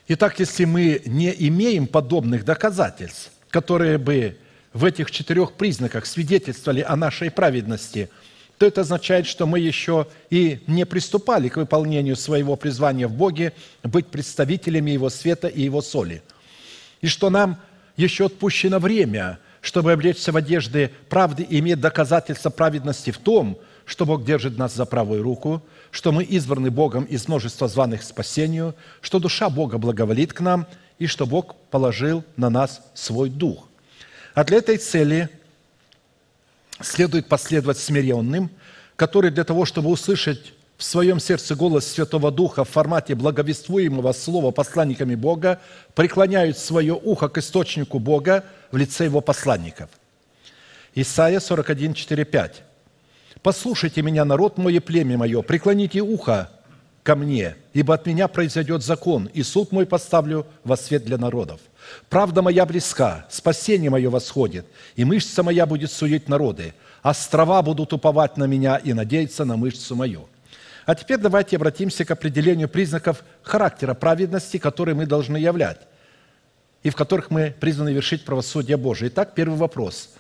[0.06, 4.36] Итак, если мы не имеем подобных доказательств, которые бы
[4.74, 8.10] в этих четырех признаках свидетельствовали о нашей праведности,
[8.58, 13.54] то это означает, что мы еще и не приступали к выполнению своего призвания в Боге
[13.82, 16.22] быть представителями Его света и Его соли–
[17.04, 17.58] и что нам
[17.98, 24.06] еще отпущено время, чтобы облечься в одежды правды и иметь доказательство праведности в том, что
[24.06, 28.74] Бог держит нас за правую руку, что мы избраны Богом из множества званых к спасению,
[29.02, 30.66] что душа Бога благоволит к нам
[30.98, 33.68] и что Бог положил на нас свой дух.
[34.32, 35.28] А для этой цели
[36.80, 38.48] следует последовать смиренным,
[38.96, 40.54] которые для того, чтобы услышать
[40.84, 45.58] в своем сердце голос Святого Духа в формате благовествуемого слова посланниками Бога,
[45.94, 49.88] преклоняют свое ухо к источнику Бога в лице Его посланников.
[50.94, 52.62] Исайя 41, 4, 5.
[53.40, 56.50] «Послушайте меня, народ мой и племя мое, преклоните ухо
[57.02, 61.60] ко мне, ибо от меня произойдет закон, и суд мой поставлю во свет для народов.
[62.10, 64.66] Правда моя близка, спасение мое восходит,
[64.96, 69.96] и мышца моя будет судить народы, острова будут уповать на меня и надеяться на мышцу
[69.96, 70.28] мою».
[70.86, 75.80] А теперь давайте обратимся к определению признаков характера праведности, которые мы должны являть
[76.82, 79.08] и в которых мы призваны вершить правосудие Божие.
[79.08, 80.10] Итак, первый вопрос.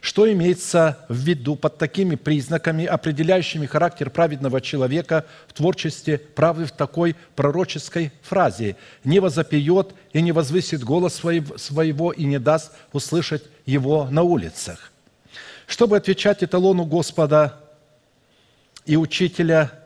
[0.00, 6.72] Что имеется в виду под такими признаками, определяющими характер праведного человека в творчестве правды в
[6.72, 14.08] такой пророческой фразе «Не возопьет и не возвысит голос своего и не даст услышать его
[14.10, 14.92] на улицах».
[15.66, 17.60] Чтобы отвечать эталону Господа
[18.86, 19.72] и Учителя–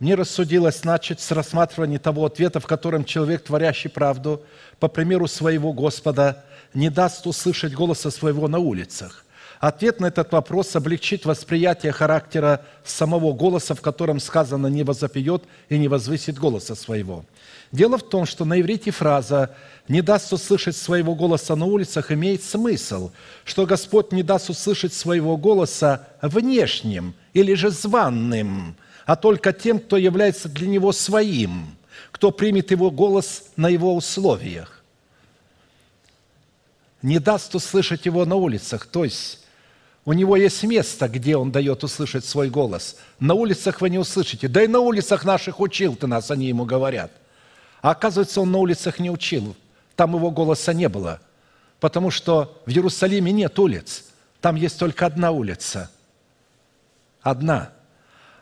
[0.00, 4.42] мне рассудилось начать с рассматривания того ответа, в котором человек, творящий правду,
[4.80, 9.26] по примеру своего Господа, не даст услышать голоса своего на улицах.
[9.60, 15.76] Ответ на этот вопрос облегчит восприятие характера самого голоса, в котором сказано «не возопьет и
[15.76, 17.26] не возвысит голоса своего».
[17.70, 19.54] Дело в том, что на иврите фраза
[19.86, 23.10] «не даст услышать своего голоса на улицах» имеет смысл,
[23.44, 28.76] что Господь не даст услышать своего голоса внешним или же званным–
[29.10, 31.76] а только тем, кто является для него своим,
[32.12, 34.84] кто примет его голос на его условиях.
[37.02, 39.40] Не даст услышать его на улицах, то есть
[40.04, 42.98] у него есть место, где он дает услышать свой голос.
[43.18, 44.46] На улицах вы не услышите.
[44.46, 47.10] Да и на улицах наших учил ты нас, они ему говорят.
[47.82, 49.56] А оказывается, он на улицах не учил.
[49.96, 51.20] Там его голоса не было.
[51.80, 54.04] Потому что в Иерусалиме нет улиц.
[54.40, 55.90] Там есть только одна улица.
[57.22, 57.72] Одна–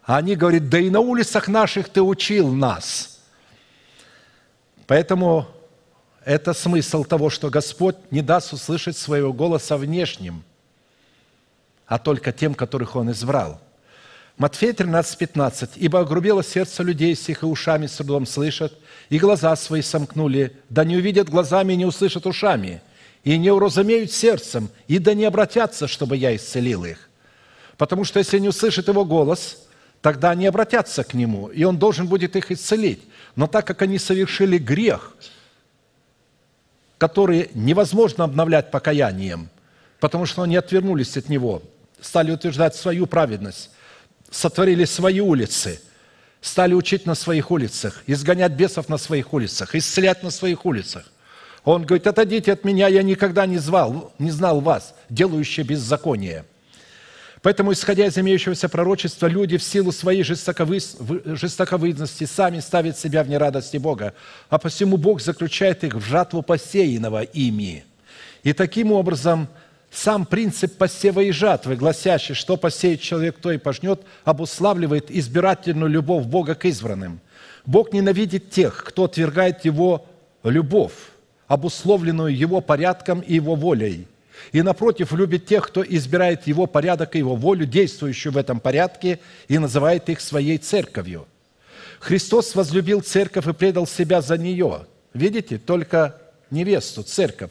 [0.08, 3.20] а они говорят, да и на улицах наших ты учил нас.
[4.86, 5.46] Поэтому
[6.24, 10.44] это смысл того, что Господь не даст услышать своего голоса внешним,
[11.86, 13.60] а только тем, которых Он избрал.
[14.38, 15.70] Матфея 13, 15.
[15.76, 18.72] «Ибо огрубело сердце людей сих, и ушами с трудом слышат,
[19.10, 22.80] и глаза свои сомкнули, да не увидят глазами и не услышат ушами,
[23.24, 27.10] и не уразумеют сердцем, и да не обратятся, чтобы я исцелил их».
[27.76, 29.58] Потому что если не услышат Его голос–
[30.02, 33.02] тогда они обратятся к Нему, и Он должен будет их исцелить.
[33.36, 35.14] Но так как они совершили грех,
[36.98, 39.48] который невозможно обновлять покаянием,
[40.00, 41.62] потому что они отвернулись от Него,
[42.00, 43.70] стали утверждать свою праведность,
[44.30, 45.80] сотворили свои улицы,
[46.40, 51.04] стали учить на своих улицах, изгонять бесов на своих улицах, исцелять на своих улицах.
[51.64, 56.44] Он говорит, отойдите от меня, я никогда не звал, не знал вас, делающие беззаконие.
[57.42, 63.76] Поэтому, исходя из имеющегося пророчества, люди в силу своей жестоковыдности сами ставят себя в нерадости
[63.76, 64.14] Бога,
[64.48, 67.84] а посему Бог заключает их в жатву посеянного ими.
[68.42, 69.48] И таким образом
[69.90, 76.26] сам принцип посева и жатвы, гласящий, что посеет человек, то и пожнет, обуславливает избирательную любовь
[76.26, 77.20] Бога к избранным.
[77.66, 80.06] Бог ненавидит тех, кто отвергает Его
[80.42, 80.92] любовь,
[81.46, 84.08] обусловленную Его порядком и Его волей–
[84.52, 89.20] и, напротив, любит тех, кто избирает его порядок и его волю, действующую в этом порядке,
[89.48, 91.26] и называет их своей церковью.
[92.00, 94.86] Христос возлюбил церковь и предал себя за нее.
[95.14, 96.16] Видите, только
[96.50, 97.50] невесту, церковь.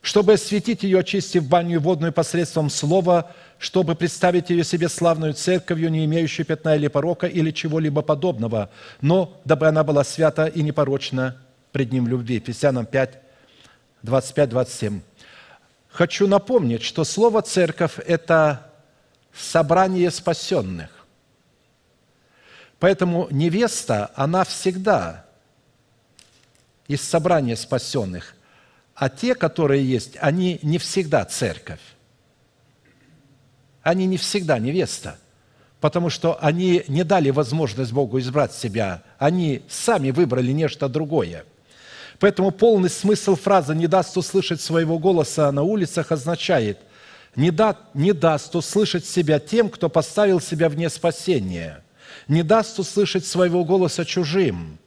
[0.00, 6.04] Чтобы осветить ее, очистив баню водную посредством слова, чтобы представить ее себе славную церковью, не
[6.04, 8.70] имеющую пятна или порока, или чего-либо подобного,
[9.00, 11.36] но дабы она была свята и непорочна
[11.72, 12.36] пред Ним любви.
[12.36, 13.18] Ефесянам 5,
[14.04, 15.00] 25-27.
[15.98, 18.70] Хочу напомнить, что слово «церковь»– это
[19.34, 20.90] собрание спасенных.
[22.78, 25.26] Поэтому невеста, она всегда
[26.86, 28.36] из собрания спасенных,
[28.94, 31.82] а те, которые есть, они не всегда церковь.
[33.82, 35.18] Они не всегда невеста,
[35.80, 41.44] потому что они не дали возможность Богу избрать себя, они сами выбрали нечто другое–
[42.18, 46.78] Поэтому полный смысл фразы «не даст услышать своего голоса на улицах» означает
[47.36, 51.84] не, да, «не даст услышать себя тем, кто поставил себя вне спасения,
[52.26, 54.78] не даст услышать своего голоса чужим,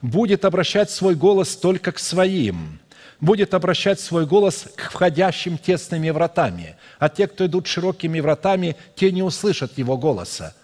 [0.00, 2.80] будет обращать свой голос только к своим,
[3.20, 9.12] будет обращать свой голос к входящим тесными вратами, а те, кто идут широкими вратами, те
[9.12, 10.54] не услышат его голоса–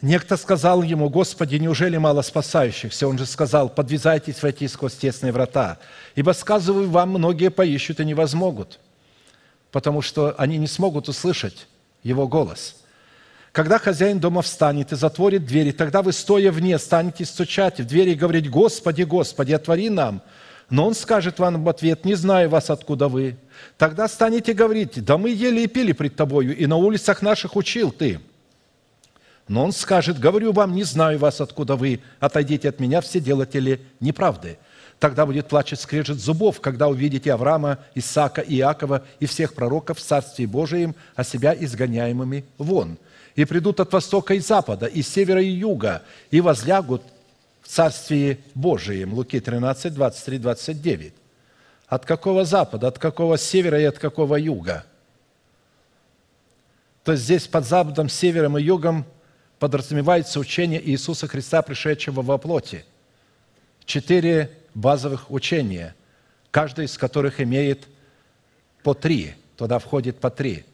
[0.00, 5.78] Некто сказал ему, «Господи, неужели мало спасающихся?» Он же сказал, «Подвязайтесь войти сквозь тесные врата,
[6.14, 8.78] ибо, сказываю вам, многие поищут и не возмогут,
[9.72, 11.66] потому что они не смогут услышать
[12.04, 12.76] его голос».
[13.50, 18.10] Когда хозяин дома встанет и затворит двери, тогда вы, стоя вне, станете стучать в двери
[18.10, 20.22] и говорить, «Господи, Господи, отвори нам!»
[20.70, 23.36] Но он скажет вам в ответ, «Не знаю вас, откуда вы».
[23.76, 27.90] Тогда станете говорить, «Да мы ели и пили пред тобою, и на улицах наших учил
[27.90, 28.20] ты».
[29.48, 33.80] Но он скажет, говорю вам, не знаю вас, откуда вы, отойдите от меня, все делатели
[33.98, 34.58] неправды.
[34.98, 40.46] Тогда будет плач скрежет зубов, когда увидите Авраама, Исаака, Иакова и всех пророков в Царстве
[40.46, 42.98] Божием, а себя изгоняемыми вон.
[43.36, 47.02] И придут от востока и запада, и севера и юга, и возлягут
[47.62, 49.14] в Царстве Божием.
[49.14, 51.12] Луки 13, 23, 29.
[51.86, 54.84] От какого запада, от какого севера и от какого юга?
[57.04, 59.06] То есть здесь под западом, севером и югом–
[59.58, 62.84] подразумевается учение Иисуса Христа, пришедшего во плоти.
[63.84, 65.94] Четыре базовых учения,
[66.50, 67.88] каждое из которых имеет
[68.82, 70.64] по три, туда входит по три.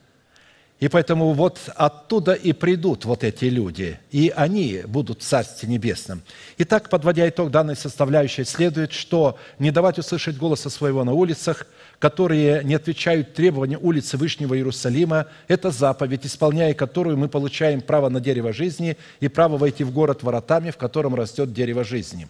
[0.81, 6.23] И поэтому вот оттуда и придут вот эти люди, и они будут в Царстве Небесном.
[6.59, 11.67] Итак, подводя итог данной составляющей, следует, что не давать услышать голоса своего на улицах–
[11.99, 18.21] которые не отвечают требованиям улицы Вышнего Иерусалима, это заповедь, исполняя которую мы получаем право на
[18.21, 22.29] дерево жизни и право войти в город воротами, в котором растет дерево жизни.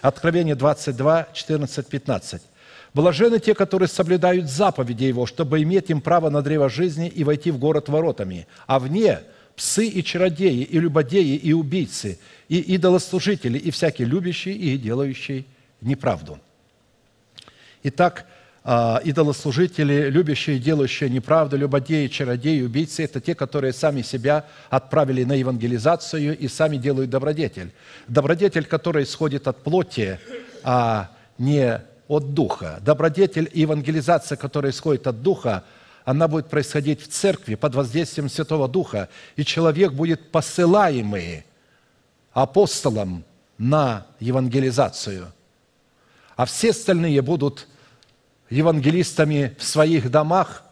[0.00, 2.42] Откровение 22, 14, 15.
[2.96, 7.50] Блажены те, которые соблюдают заповеди Его, чтобы иметь им право на древо жизни и войти
[7.50, 9.20] в город воротами, а вне
[9.54, 12.18] псы и чародеи, и любодеи, и убийцы,
[12.48, 15.44] и идолослужители, и всякие любящие и делающие
[15.82, 16.38] неправду.
[17.82, 18.24] Итак,
[18.64, 25.34] а, идолослужители, любящие, делающие неправду, любодеи, чародеи, убийцы– это те, которые сами себя отправили на
[25.34, 27.72] евангелизацию и сами делают добродетель.
[28.08, 30.18] Добродетель, который исходит от плоти,
[30.64, 32.78] а не от духа.
[32.82, 35.64] Добродетель и евангелизация, которая исходит от духа,
[36.04, 41.44] она будет происходить в церкви под воздействием Святого Духа, и человек будет посылаемый
[42.32, 43.24] апостолом
[43.58, 45.32] на евангелизацию,
[46.36, 47.66] а все остальные будут
[48.50, 50.62] евангелистами в своих домах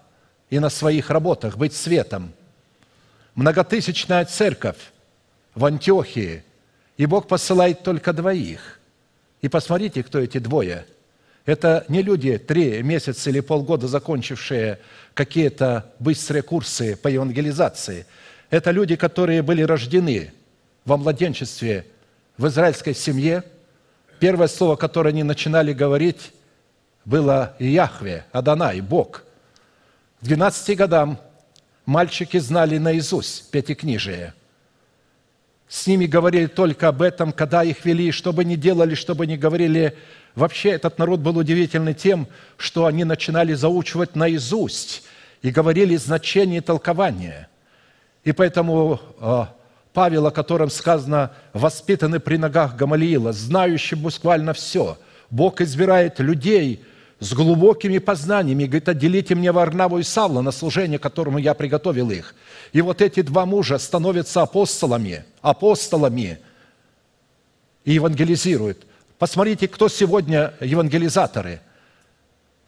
[0.51, 2.32] и на своих работах, быть светом.
[3.35, 4.93] Многотысячная церковь
[5.55, 6.44] в Антиохии,
[6.97, 8.78] и Бог посылает только двоих.
[9.43, 10.86] И посмотрите, кто эти двое.
[11.47, 14.79] Это не люди, три месяца или полгода закончившие
[15.12, 18.07] какие-то быстрые курсы по евангелизации.
[18.51, 20.33] Это люди, которые были рождены
[20.85, 21.87] во младенчестве
[22.39, 23.45] в израильской семье.
[24.21, 26.33] Первое слово, которое они начинали говорить–
[27.05, 29.25] было Яхве, Адонай, Бог.
[30.21, 31.19] К 12 годам
[31.87, 34.33] Мальчики знали наизусть пятикнижие.
[35.75, 39.27] С ними говорили только об этом, когда их вели, что бы ни делали, что бы
[39.27, 39.97] ни говорили.
[40.37, 45.03] Вообще этот народ был удивительный тем, что они начинали заучивать наизусть
[45.43, 47.49] и говорили значение и толкование.
[48.23, 49.47] И поэтому э,
[49.93, 54.97] Павел, о котором сказано, воспитанный при ногах Гамалиила, знающий буквально все.
[55.29, 56.85] Бог избирает людей
[57.25, 58.67] с глубокими познаниями.
[58.67, 62.35] Говорит, отделите мне Варнаву и Савла на служение, которому я приготовил их.
[62.73, 66.39] И вот эти два мужа становятся апостолами, апостолами
[67.85, 68.87] и евангелизируют.
[69.19, 71.61] Посмотрите, кто сегодня евангелизаторы.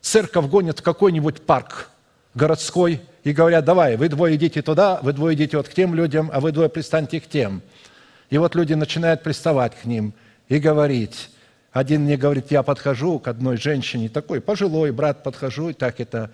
[0.00, 1.90] Церковь гонит в какой-нибудь парк
[2.32, 6.30] городской и говорят, давай, вы двое идите туда, вы двое идите вот к тем людям,
[6.32, 7.60] а вы двое пристаньте к тем.
[8.30, 10.14] И вот люди начинают приставать к ним
[10.48, 11.28] и говорить.
[11.76, 16.30] Один мне говорит, я подхожу к одной женщине, такой пожилой брат, подхожу, и так это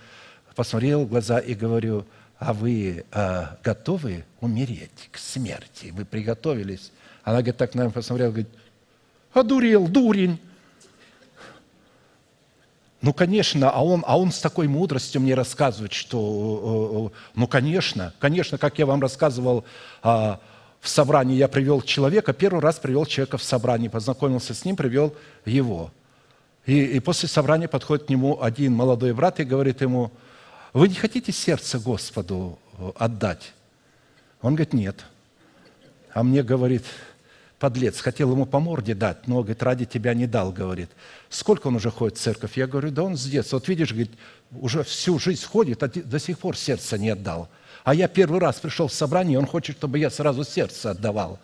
[0.55, 2.07] посмотрел в глаза и говорю,
[2.39, 5.91] а вы а, готовы умереть к смерти?
[5.93, 6.93] Вы приготовились?
[7.25, 8.51] Она говорит, так на меня посмотрела, говорит,
[9.33, 10.39] одурел, дурень.
[13.01, 17.49] Ну, конечно, а он, а он с такой мудростью мне рассказывает, что, э, э, ну,
[17.49, 19.65] конечно, конечно, как я вам рассказывал,
[20.05, 20.39] а,
[20.83, 25.15] в собрании я привел человека, первый раз привел человека в собрание, познакомился с ним, привел
[25.45, 25.93] его.
[26.67, 30.11] И, и после собрания подходит к нему один молодой брат и говорит ему,
[30.73, 33.53] вы не хотите сердце Господу э, отдать?
[34.41, 35.05] Он говорит, нет.
[36.13, 36.83] А мне говорит,
[37.61, 40.91] подлец, хотел ему по морде дать, но, говорит, ради тебя не дал, говорит.
[41.31, 42.57] Сколько он уже ходит в церковь?
[42.57, 43.59] Я говорю, да он с детства.
[43.59, 44.11] Вот видишь, говорит,
[44.51, 47.49] уже всю жизнь ходит, а до сих пор сердце не отдал.
[47.85, 51.39] А я первый раз пришел в собрание, и он хочет, чтобы я сразу сердце отдавал.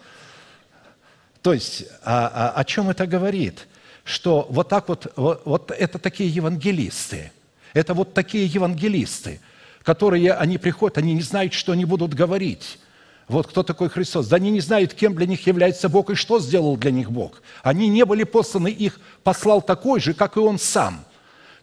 [1.43, 3.67] То есть, а, а, о чем это говорит?
[4.05, 7.33] Что вот так вот, вот, вот это такие евангелисты.
[7.75, 9.41] Это вот такие евангелисты,
[9.83, 12.79] которые, они приходят, они не знают, что они будут говорить.
[13.27, 14.29] Вот кто такой Христос.
[14.29, 17.43] Да они не знают, кем для них является Бог и что сделал для них Бог.
[17.63, 21.05] Они не были посланы, их послал такой же, как и Он сам.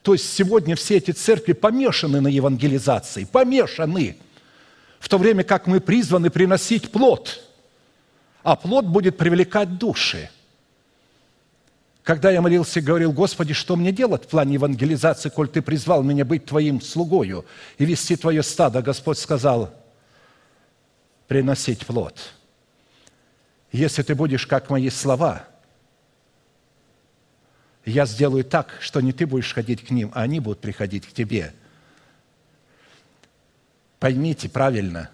[0.03, 4.17] То есть сегодня все эти церкви помешаны на евангелизации, помешаны.
[4.99, 7.41] В то время как мы призваны приносить плод,
[8.43, 10.29] а плод будет привлекать души.
[12.03, 16.03] Когда я молился и говорил, Господи, что мне делать в плане евангелизации, коль Ты призвал
[16.03, 17.45] меня быть Твоим слугою
[17.77, 19.73] и вести Твое стадо, Господь сказал–
[21.27, 22.33] приносить плод.
[23.71, 25.47] Если ты будешь как мои слова,
[27.83, 31.11] я сделаю так, что не ты будешь ходить к ним, а они будут приходить к
[31.11, 31.53] тебе.
[33.99, 35.09] Поймите правильно,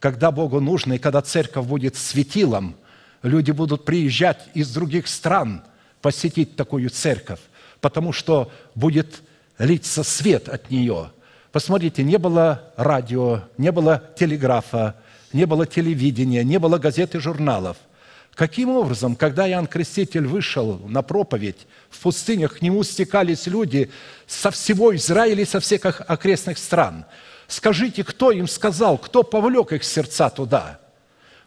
[0.00, 2.76] когда Богу нужно, и когда церковь будет светилом,
[3.22, 5.62] люди будут приезжать из других стран
[6.00, 7.40] посетить такую церковь,
[7.80, 9.22] потому что будет
[9.58, 11.12] литься свет от нее.
[11.52, 14.96] Посмотрите, не было радио, не было телеграфа,
[15.32, 17.76] не было телевидения, не было газет и журналов.
[18.34, 23.90] Каким образом, когда Иоанн Креститель вышел на проповедь, в пустынях к нему стекались люди
[24.26, 27.04] со всего Израиля и со всех окрестных стран?
[27.52, 30.80] Скажите, кто им сказал, кто повлек их сердца туда?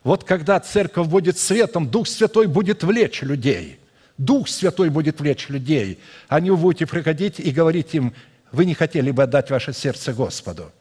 [0.04, 3.80] Вот когда церковь будет светом, Дух Святой будет влечь людей.
[4.18, 6.00] Дух Святой будет влечь людей.
[6.28, 8.14] Они вы будете приходить и говорить им,
[8.52, 10.72] вы не хотели бы отдать ваше сердце Господу.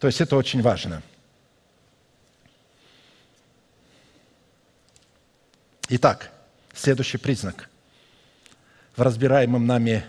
[0.00, 1.02] То есть это очень важно–
[5.90, 6.30] Итак,
[6.74, 7.70] следующий признак.
[8.94, 10.04] В разбираемом нами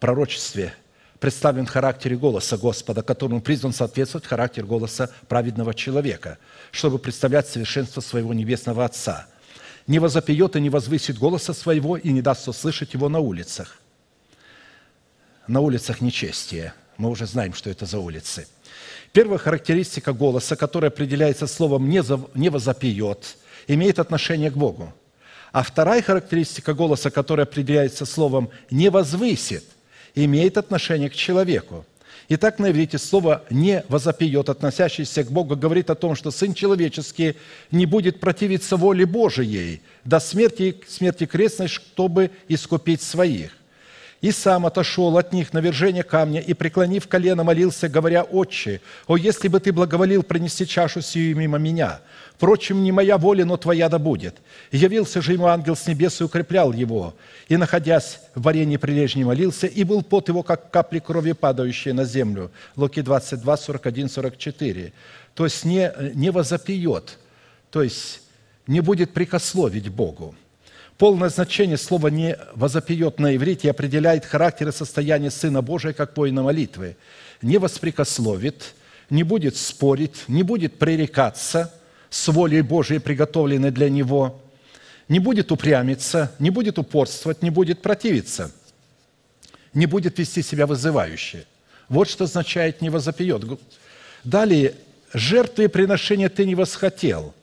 [0.00, 0.74] пророчестве
[1.20, 6.38] представлен в характере голоса Господа, которому призван соответствовать характер голоса праведного человека,
[6.70, 9.26] чтобы представлять совершенство своего небесного Отца.
[9.86, 13.78] Не возопьет и не возвысит голоса своего и не даст услышать его на улицах.
[15.46, 16.74] На улицах нечестие.
[16.98, 18.46] Мы уже знаем, что это за улицы.
[19.12, 24.92] Первая характеристика голоса, которая определяется словом «не возопьет», имеет отношение к Богу.
[25.50, 29.64] А вторая характеристика голоса, которая определяется словом «не возвысит»,
[30.24, 31.84] имеет отношение к человеку.
[32.30, 37.36] Итак, на иврите слово «не возопьет», относящееся к Богу, говорит о том, что Сын Человеческий
[37.70, 43.57] не будет противиться воле Божией до смерти, смерти крестной, чтобы искупить своих.
[44.20, 49.16] И сам отошел от них на вержение камня и, преклонив колено, молился, говоря, «Отче, о,
[49.16, 52.00] если бы ты благоволил принести чашу сию мимо меня!
[52.34, 54.36] Впрочем, не моя воля, но твоя да будет».
[54.72, 57.14] явился же ему ангел с небес и укреплял его.
[57.48, 62.04] И, находясь в варенье прилежней, молился, и был пот его, как капли крови, падающие на
[62.04, 62.50] землю.
[62.74, 64.92] Луки 22, 41, 44.
[65.34, 67.18] То есть не, не возопьет,
[67.70, 68.20] то есть
[68.66, 70.34] не будет прикословить Богу.
[70.98, 76.42] Полное значение слова «не возопьет» на иврите определяет характер и состояние Сына Божия как воина
[76.42, 76.96] молитвы.
[77.40, 78.74] Не воспрекословит,
[79.08, 81.72] не будет спорить, не будет пререкаться
[82.10, 84.42] с волей Божией, приготовленной для него,
[85.08, 88.50] не будет упрямиться, не будет упорствовать, не будет противиться,
[89.74, 91.46] не будет вести себя вызывающе.
[91.88, 93.44] Вот что означает «не возопьет».
[94.24, 94.74] Далее,
[95.14, 97.34] жертвы и приношения ты не восхотел.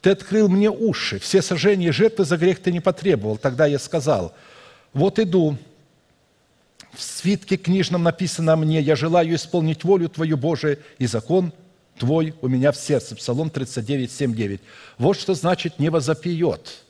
[0.00, 3.36] Ты открыл мне уши, все сожжения и жертвы за грех ты не потребовал.
[3.36, 4.32] Тогда я сказал,
[4.92, 5.56] вот иду,
[6.92, 11.52] в свитке книжном написано мне, я желаю исполнить волю Твою, Божию, и закон
[11.98, 13.16] Твой у меня в сердце.
[13.16, 14.60] Псалом 39, 7, 9.
[14.98, 16.84] Вот что значит «не возопьет».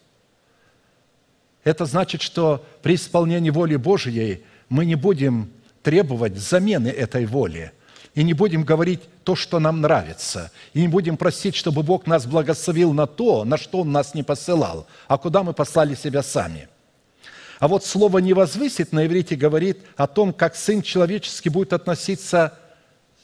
[1.65, 5.51] Это значит, что при исполнении воли Божией мы не будем
[5.83, 7.73] требовать замены этой воли–
[8.19, 12.27] и не будем говорить то, что нам нравится, и не будем просить, чтобы Бог нас
[12.27, 16.69] благословил на то, на что Он нас не посылал, а куда мы послали себя сами.
[17.61, 22.59] А вот слово «не возвысит» на иврите говорит о том, как Сын Человеческий будет относиться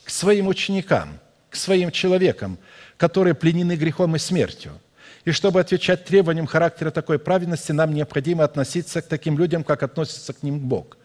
[0.04, 1.18] к своим ученикам,
[1.50, 2.56] к своим человекам,
[2.96, 4.80] которые пленены грехом и смертью.
[5.24, 10.32] И чтобы отвечать требованиям характера такой праведности, нам необходимо относиться к таким людям, как относится
[10.34, 10.98] к ним Бог.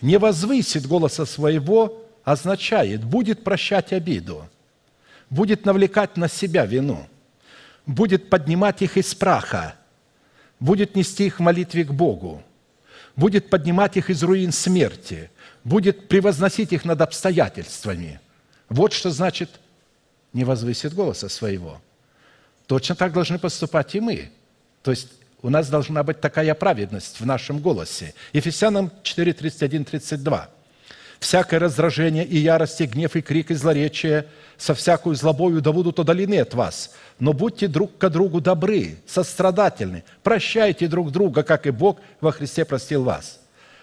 [0.00, 4.48] Не возвысит голоса своего означает, будет прощать обиду,
[5.30, 7.08] будет навлекать на себя вину,
[7.86, 9.74] будет поднимать их из праха,
[10.60, 12.42] будет нести их в молитве к Богу,
[13.16, 15.30] будет поднимать их из руин смерти,
[15.64, 18.20] будет превозносить их над обстоятельствами.
[18.68, 19.50] Вот что значит
[20.32, 21.80] не возвысит голоса своего.
[22.66, 24.30] Точно так должны поступать и мы.
[24.82, 25.08] То есть
[25.42, 28.14] у нас должна быть такая праведность в нашем голосе.
[28.32, 30.48] Ефесянам 4, 31, 32
[31.22, 34.26] всякое раздражение и ярость, и гнев, и крик, и злоречие
[34.58, 36.92] со всякую злобою да будут удалены от вас.
[37.18, 42.64] Но будьте друг к другу добры, сострадательны, прощайте друг друга, как и Бог во Христе
[42.64, 43.40] простил вас.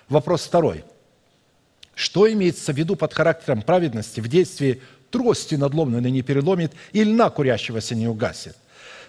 [0.09, 0.83] Вопрос второй.
[1.95, 7.29] Что имеется в виду под характером праведности в действии трости надломленной не переломит и льна
[7.29, 8.55] курящегося не угасит?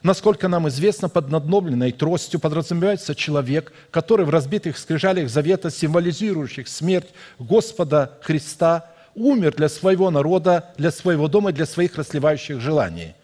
[0.02, 7.08] Насколько нам известно, под надломленной тростью подразумевается человек, который в разбитых скрижалях завета, символизирующих смерть
[7.38, 13.14] Господа Христа, умер для своего народа, для своего дома, для своих расливающих желаний.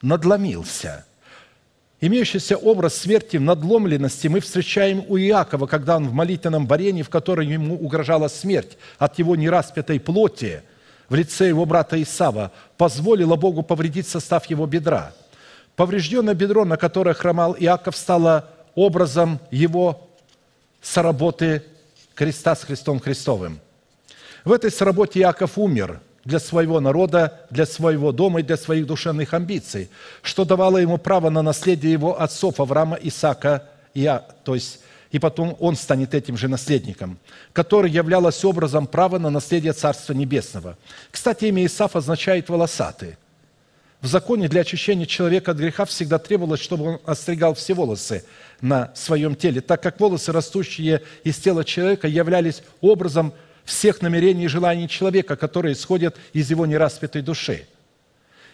[0.00, 1.04] Надломился.
[2.00, 7.10] Имеющийся образ смерти в надломленности мы встречаем у Иакова, когда он в молитвенном варенье, в
[7.10, 10.62] котором ему угрожала смерть от его нераспятой плоти
[11.08, 15.12] в лице его брата Исава, позволила Богу повредить состав его бедра–
[15.76, 20.08] Поврежденное бедро, на которое хромал Иаков, стало образом его
[20.80, 21.62] соработы
[22.14, 23.60] креста с Христом Христовым.
[24.44, 29.34] В этой соработе Иаков умер для своего народа, для своего дома и для своих душевных
[29.34, 29.88] амбиций,
[30.22, 34.80] что давало ему право на наследие его отцов Авраама, Исаака, Иа, то есть
[35.10, 37.18] и потом он станет этим же наследником,
[37.52, 40.78] который являлось образом права на наследие Царства Небесного.
[41.10, 43.16] Кстати, имя Исаф означает «волосатый».
[44.02, 48.24] В законе для очищения человека от греха всегда требовалось, чтобы он остригал все волосы
[48.60, 53.32] на своем теле, так как волосы, растущие из тела человека, являлись образом
[53.64, 57.68] всех намерений и желаний человека, которые исходят из его нераспятой души.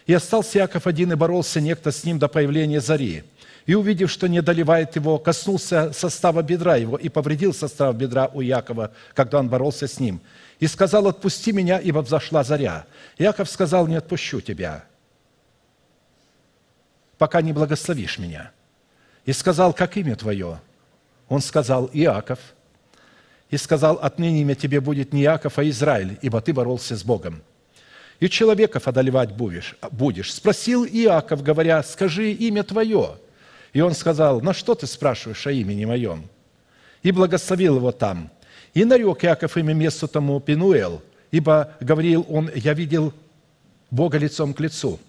[0.05, 3.23] И остался Яков один, и боролся некто с ним до появления зари.
[3.65, 8.41] И, увидев, что не одолевает его, коснулся состава бедра его и повредил состав бедра у
[8.41, 10.21] Якова, когда он боролся с ним.
[10.59, 12.85] И сказал, отпусти меня, ибо взошла заря.
[13.17, 14.85] Яков сказал, не отпущу тебя
[17.19, 18.51] пока не благословишь меня.
[19.25, 20.59] И сказал, как имя твое?
[21.27, 22.39] Он сказал, Иаков.
[23.51, 27.43] И сказал, отныне имя тебе будет не Иаков, а Израиль, ибо ты боролся с Богом.
[28.19, 29.75] И человеков одолевать будешь.
[29.91, 30.33] будешь.
[30.33, 33.17] Спросил Иаков, говоря, скажи имя твое.
[33.73, 36.27] И он сказал, на что ты спрашиваешь о имени моем?
[37.03, 38.31] И благословил его там.
[38.73, 41.01] И нарек Иаков имя месту тому Пинуэл,
[41.31, 43.13] ибо говорил он, я видел
[43.91, 44.99] Бога лицом к лицу–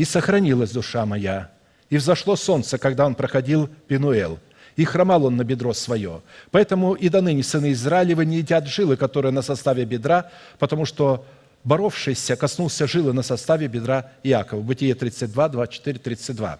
[0.00, 1.50] и сохранилась душа моя.
[1.90, 4.38] И взошло солнце, когда он проходил Пинуэл,
[4.74, 6.22] и хромал он на бедро свое.
[6.50, 11.26] Поэтому и до ныне сыны Израилева не едят жилы, которые на составе бедра, потому что
[11.64, 14.62] боровшийся коснулся жилы на составе бедра Иакова.
[14.62, 16.58] Бытие 32, 24, 32.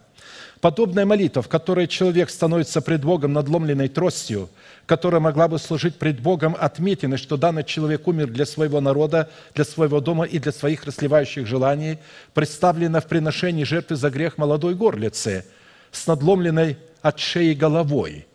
[0.60, 4.50] Подобная молитва, в которой человек становится пред Богом надломленной тростью,
[4.84, 9.64] которая могла бы служить пред Богом отметиной, что данный человек умер для своего народа, для
[9.64, 11.98] своего дома и для своих расливающих желаний,
[12.34, 15.46] представлена в приношении жертвы за грех молодой горлицы
[15.92, 18.26] с надломленной от шеи головой.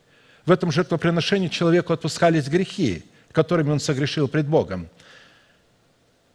[0.47, 3.03] В этом жертвоприношении человеку отпускались грехи,
[3.34, 4.89] которыми он согрешил пред Богом.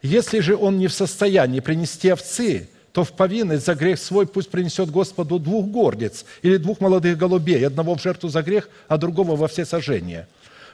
[0.03, 4.51] Если же он не в состоянии принести овцы– то в повинность за грех свой пусть
[4.51, 9.37] принесет Господу двух гордец или двух молодых голубей, одного в жертву за грех, а другого
[9.37, 10.29] во все сожжения.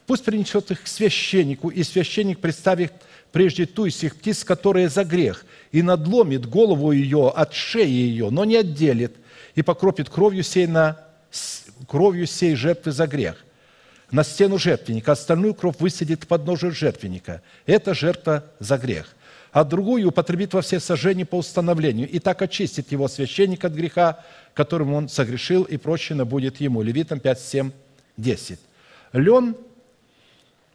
[0.07, 2.93] Пусть принесет их к священнику, и священник представит
[3.33, 8.31] прежде ту из всех птиц, которая за грех, и надломит голову ее от шеи ее,
[8.31, 9.15] но не отделит,
[9.55, 10.99] и покропит кровью сей, на,
[11.87, 13.43] кровью сей жертвы за грех
[14.11, 17.43] на стену жертвенника, остальную кровь высадит под ножи жертвенника.
[17.67, 19.15] Это жертва за грех.
[19.57, 24.23] А другую употребит во все сожжения по установлению, и так очистит его священник от греха,
[24.53, 26.83] которым он согрешил, и прощено будет ему.
[26.83, 27.71] Левитам 5, 7,
[28.19, 28.61] 10.
[29.15, 29.57] Лен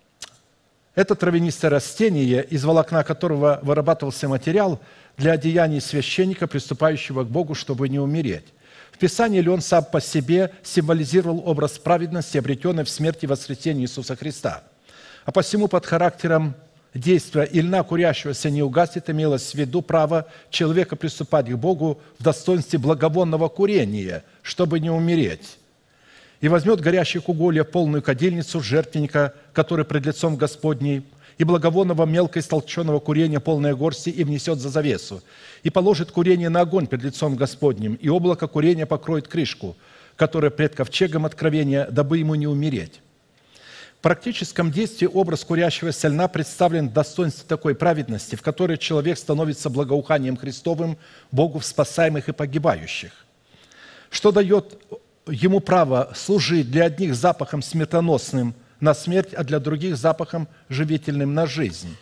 [0.96, 4.80] –это травянистое растение, из волокна которого вырабатывался материал
[5.16, 8.46] для одеяний священника, приступающего к Богу, чтобы не умереть.
[8.92, 14.16] В Писании лен сам по себе символизировал образ праведности, обретенной в смерти и воскресении Иисуса
[14.16, 14.64] Христа.
[15.24, 16.56] А посему под характером
[16.94, 22.24] действия и льна курящегося не угаснет, имелось в виду право человека приступать к Богу в
[22.24, 25.58] достоинстве благовонного курения, чтобы не умереть.
[26.42, 31.04] И возьмет горящих уголья полную кадильницу жертвенника, который пред лицом Господней,
[31.38, 35.24] и благовонного мелко истолченного курения полной горсти и внесет за завесу,
[35.64, 39.76] и положит курение на огонь пред лицом Господним, и облако курения покроет крышку,
[40.16, 43.02] которая пред ковчегом откровения, дабы ему не умереть.
[44.02, 50.38] Практическом действии образ курящего льна представлен в достоинстве такой праведности, в которой человек становится благоуханием
[50.38, 50.98] Христовым
[51.32, 53.12] Богу в спасаемых и погибающих,
[54.10, 54.80] что дает
[55.28, 61.46] ему право служить для одних запахом смертоносным на смерть, а для других запахом живительным на
[61.46, 61.96] жизнь.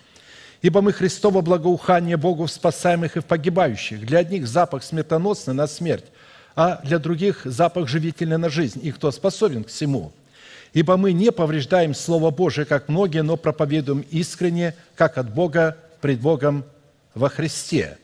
[0.62, 4.06] Ибо мы Христово благоухание Богу в спасаемых и в погибающих.
[4.06, 6.06] Для одних запах смертоносный на смерть,
[6.56, 8.80] а для других запах живительный на жизнь.
[8.82, 10.14] И кто способен к всему–
[10.74, 16.22] Ибо мы не повреждаем Слово Божие, как многие, но проповедуем искренне, как от Бога, пред
[16.22, 16.64] Богом
[17.14, 17.98] во Христе.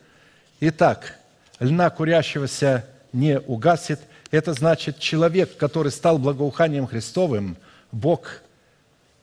[0.60, 1.20] Итак,
[1.60, 4.00] льна курящегося не угасит.
[4.32, 7.58] Это значит, человек, который стал благоуханием Христовым,
[7.92, 8.42] Бог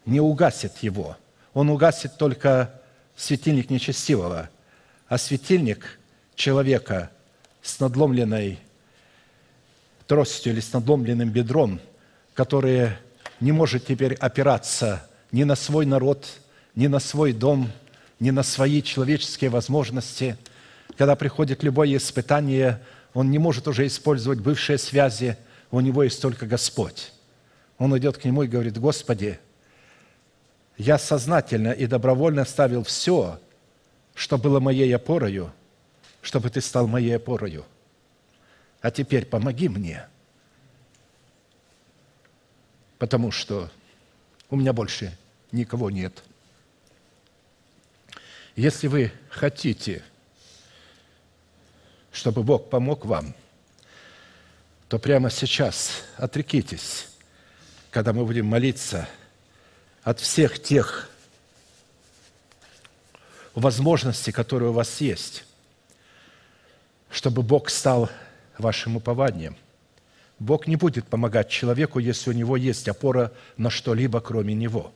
[0.07, 1.17] не угасит его.
[1.53, 2.71] Он угасит только
[3.17, 4.49] светильник нечестивого,
[5.09, 5.99] а светильник
[6.35, 7.11] человека
[7.61, 8.59] с надломленной
[10.07, 11.81] тростью или с надломленным бедром,
[12.35, 12.99] которые
[13.43, 16.29] не может теперь опираться ни на свой народ,
[16.77, 17.73] ни на свой дом,
[18.21, 20.37] ни на свои человеческие возможности.
[20.97, 22.81] Когда приходит любое испытание,
[23.15, 25.37] он не может уже использовать бывшие связи,
[25.73, 27.13] у него есть только Господь.
[27.79, 29.41] Он идет к нему и говорит, Господи,
[30.79, 33.41] я сознательно и добровольно ставил все,
[34.15, 35.53] что было моей опорою,
[36.21, 37.65] чтобы Ты стал моей опорою.
[38.81, 40.07] А теперь помоги мне–
[43.03, 43.69] потому что
[44.49, 45.19] у меня больше
[45.51, 46.23] никого нет.
[48.55, 50.05] Если вы хотите,
[52.13, 53.35] чтобы Бог помог вам,
[54.87, 57.09] то прямо сейчас отрекитесь,
[57.91, 59.09] когда мы будем молиться
[60.05, 61.11] от всех тех
[63.57, 65.45] возможностей, которые у вас есть,
[67.11, 68.09] чтобы Бог стал
[68.59, 69.57] вашим упованием–
[70.43, 74.93] Бог не будет помогать человеку, если у него есть опора на что-либо, кроме него.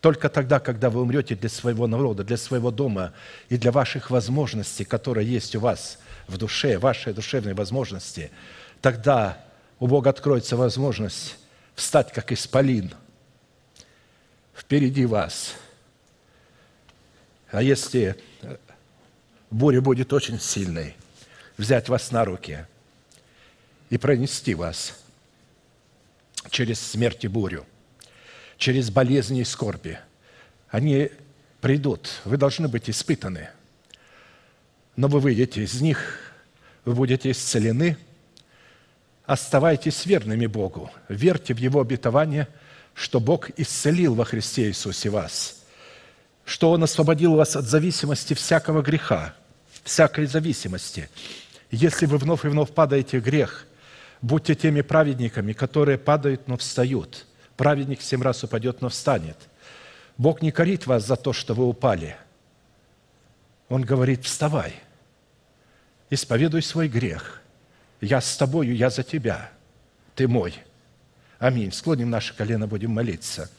[0.00, 3.12] Только тогда, когда вы умрете для своего народа, для своего дома
[3.48, 5.98] и для ваших возможностей, которые есть у вас
[6.28, 8.30] в душе, ваши душевные возможности,
[8.80, 9.44] тогда
[9.80, 11.36] у Бога откроется возможность
[11.74, 12.94] встать как исполин
[14.54, 15.54] впереди вас.
[17.50, 18.14] А если
[19.50, 20.94] буря будет очень сильной,
[21.56, 22.66] взять вас на руки–
[23.90, 24.94] и пронести вас
[26.48, 27.66] через смерть и бурю,
[28.56, 29.98] через болезни и скорби.
[30.70, 31.10] Они
[31.60, 33.50] придут, вы должны быть испытаны,
[34.96, 36.32] но вы выйдете из них,
[36.84, 37.98] вы будете исцелены.
[39.26, 42.48] Оставайтесь верными Богу, верьте в Его обетование,
[42.94, 45.62] что Бог исцелил во Христе Иисусе вас,
[46.44, 49.34] что Он освободил вас от зависимости всякого греха,
[49.84, 51.08] всякой зависимости.
[51.70, 53.66] Если вы вновь и вновь падаете в грех–
[54.22, 57.26] Будьте теми праведниками, которые падают, но встают.
[57.56, 59.36] Праведник семь раз упадет, но встанет.
[60.18, 62.16] Бог не корит вас за то, что вы упали.
[63.68, 64.74] Он говорит, вставай,
[66.10, 67.40] исповедуй свой грех.
[68.00, 69.50] Я с тобою, я за тебя.
[70.14, 70.54] Ты мой.
[71.38, 71.72] Аминь.
[71.72, 73.50] Склоним наши колено, будем молиться.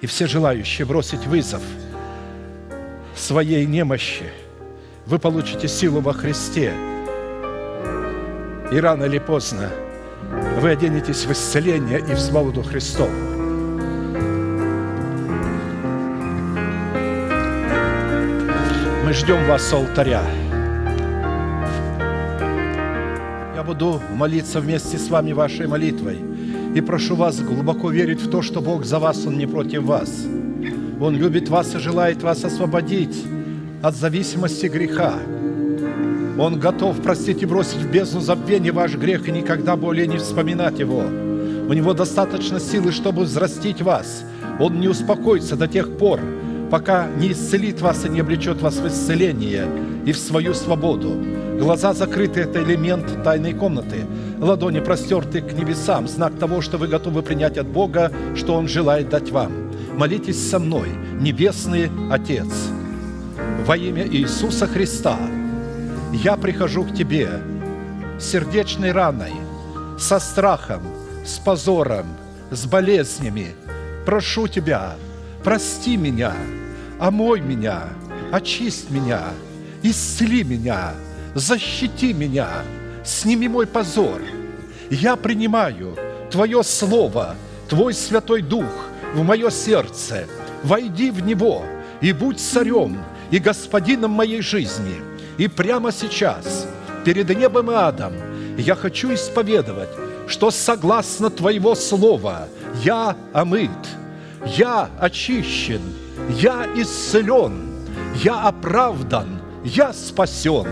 [0.00, 1.62] И все желающие бросить вызов
[3.16, 4.30] своей немощи,
[5.06, 6.74] вы получите силу во Христе–
[8.70, 9.70] и рано или поздно
[10.60, 13.10] вы оденетесь в исцеление и в свободу Христову.
[19.04, 20.22] Мы ждем вас с алтаря.
[23.54, 26.18] Я буду молиться вместе с вами вашей молитвой.
[26.74, 30.10] И прошу вас глубоко верить в то, что Бог за вас, Он не против вас.
[31.00, 33.24] Он любит вас и желает вас освободить
[33.82, 35.14] от зависимости греха.
[36.36, 40.80] Он готов простить и бросить в бездну забвения ваш грех и никогда более не вспоминать
[40.80, 41.04] его.
[41.68, 44.24] У него достаточно силы, чтобы взрастить вас.
[44.58, 46.20] Он не успокоится до тех пор,
[46.70, 49.66] пока не исцелит вас и не облечет вас в исцеление
[50.04, 51.16] и в свою свободу.
[51.58, 54.04] Глаза закрыты– это элемент тайной комнаты.
[54.40, 59.08] Ладони простерты к небесам, знак того, что вы готовы принять от Бога, что Он желает
[59.08, 59.52] дать вам.
[59.96, 60.88] Молитесь со мной,
[61.20, 62.48] Небесный Отец,
[63.64, 65.16] во имя Иисуса Христа–
[66.14, 67.28] я прихожу к Тебе
[68.20, 69.32] сердечной раной,
[69.98, 70.82] со страхом,
[71.24, 72.06] с позором,
[72.50, 73.54] с болезнями.
[74.06, 74.94] Прошу Тебя,
[75.42, 76.32] прости меня,
[77.00, 77.88] омой меня,
[78.30, 79.22] очисть меня,
[79.82, 80.92] исцели меня,
[81.34, 82.48] защити меня,
[83.04, 84.22] сними мой позор.
[84.90, 85.96] Я принимаю
[86.30, 87.34] Твое Слово,
[87.68, 88.70] Твой Святой Дух
[89.14, 90.26] в мое сердце.
[90.62, 91.64] Войди в него
[92.00, 92.98] и будь царем
[93.30, 94.94] и господином моей жизни–
[95.38, 96.66] и прямо сейчас,
[97.04, 98.12] перед небом и адом,
[98.56, 99.88] я хочу исповедовать,
[100.26, 102.48] что согласно Твоего Слова
[102.82, 103.70] я омыт,
[104.46, 105.82] я очищен,
[106.30, 107.74] я исцелен,
[108.22, 110.66] я оправдан, я спасен.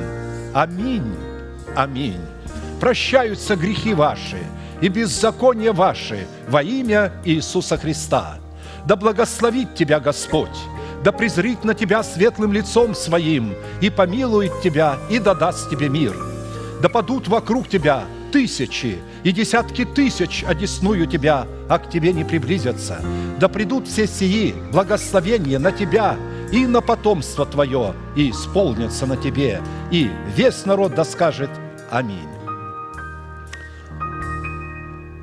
[0.55, 1.15] Аминь,
[1.77, 2.21] аминь.
[2.81, 4.39] Прощаются грехи ваши
[4.81, 8.39] и беззакония ваши во имя Иисуса Христа.
[8.87, 10.59] Да благословит тебя Господь
[11.05, 16.15] да презрит на тебя светлым лицом своим, и помилует тебя, и дадаст тебе мир.
[16.81, 23.01] Да падут вокруг тебя тысячи и десятки тысяч одесную тебя, а к тебе не приблизятся.
[23.39, 26.17] Да придут все сии благословения на тебя
[26.51, 29.61] и на потомство твое, и исполнятся на тебе,
[29.91, 31.51] и весь народ да скажет
[31.91, 32.29] Аминь.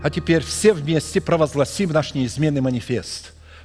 [0.02, 3.34] А теперь все вместе провозгласим наш неизменный манифест–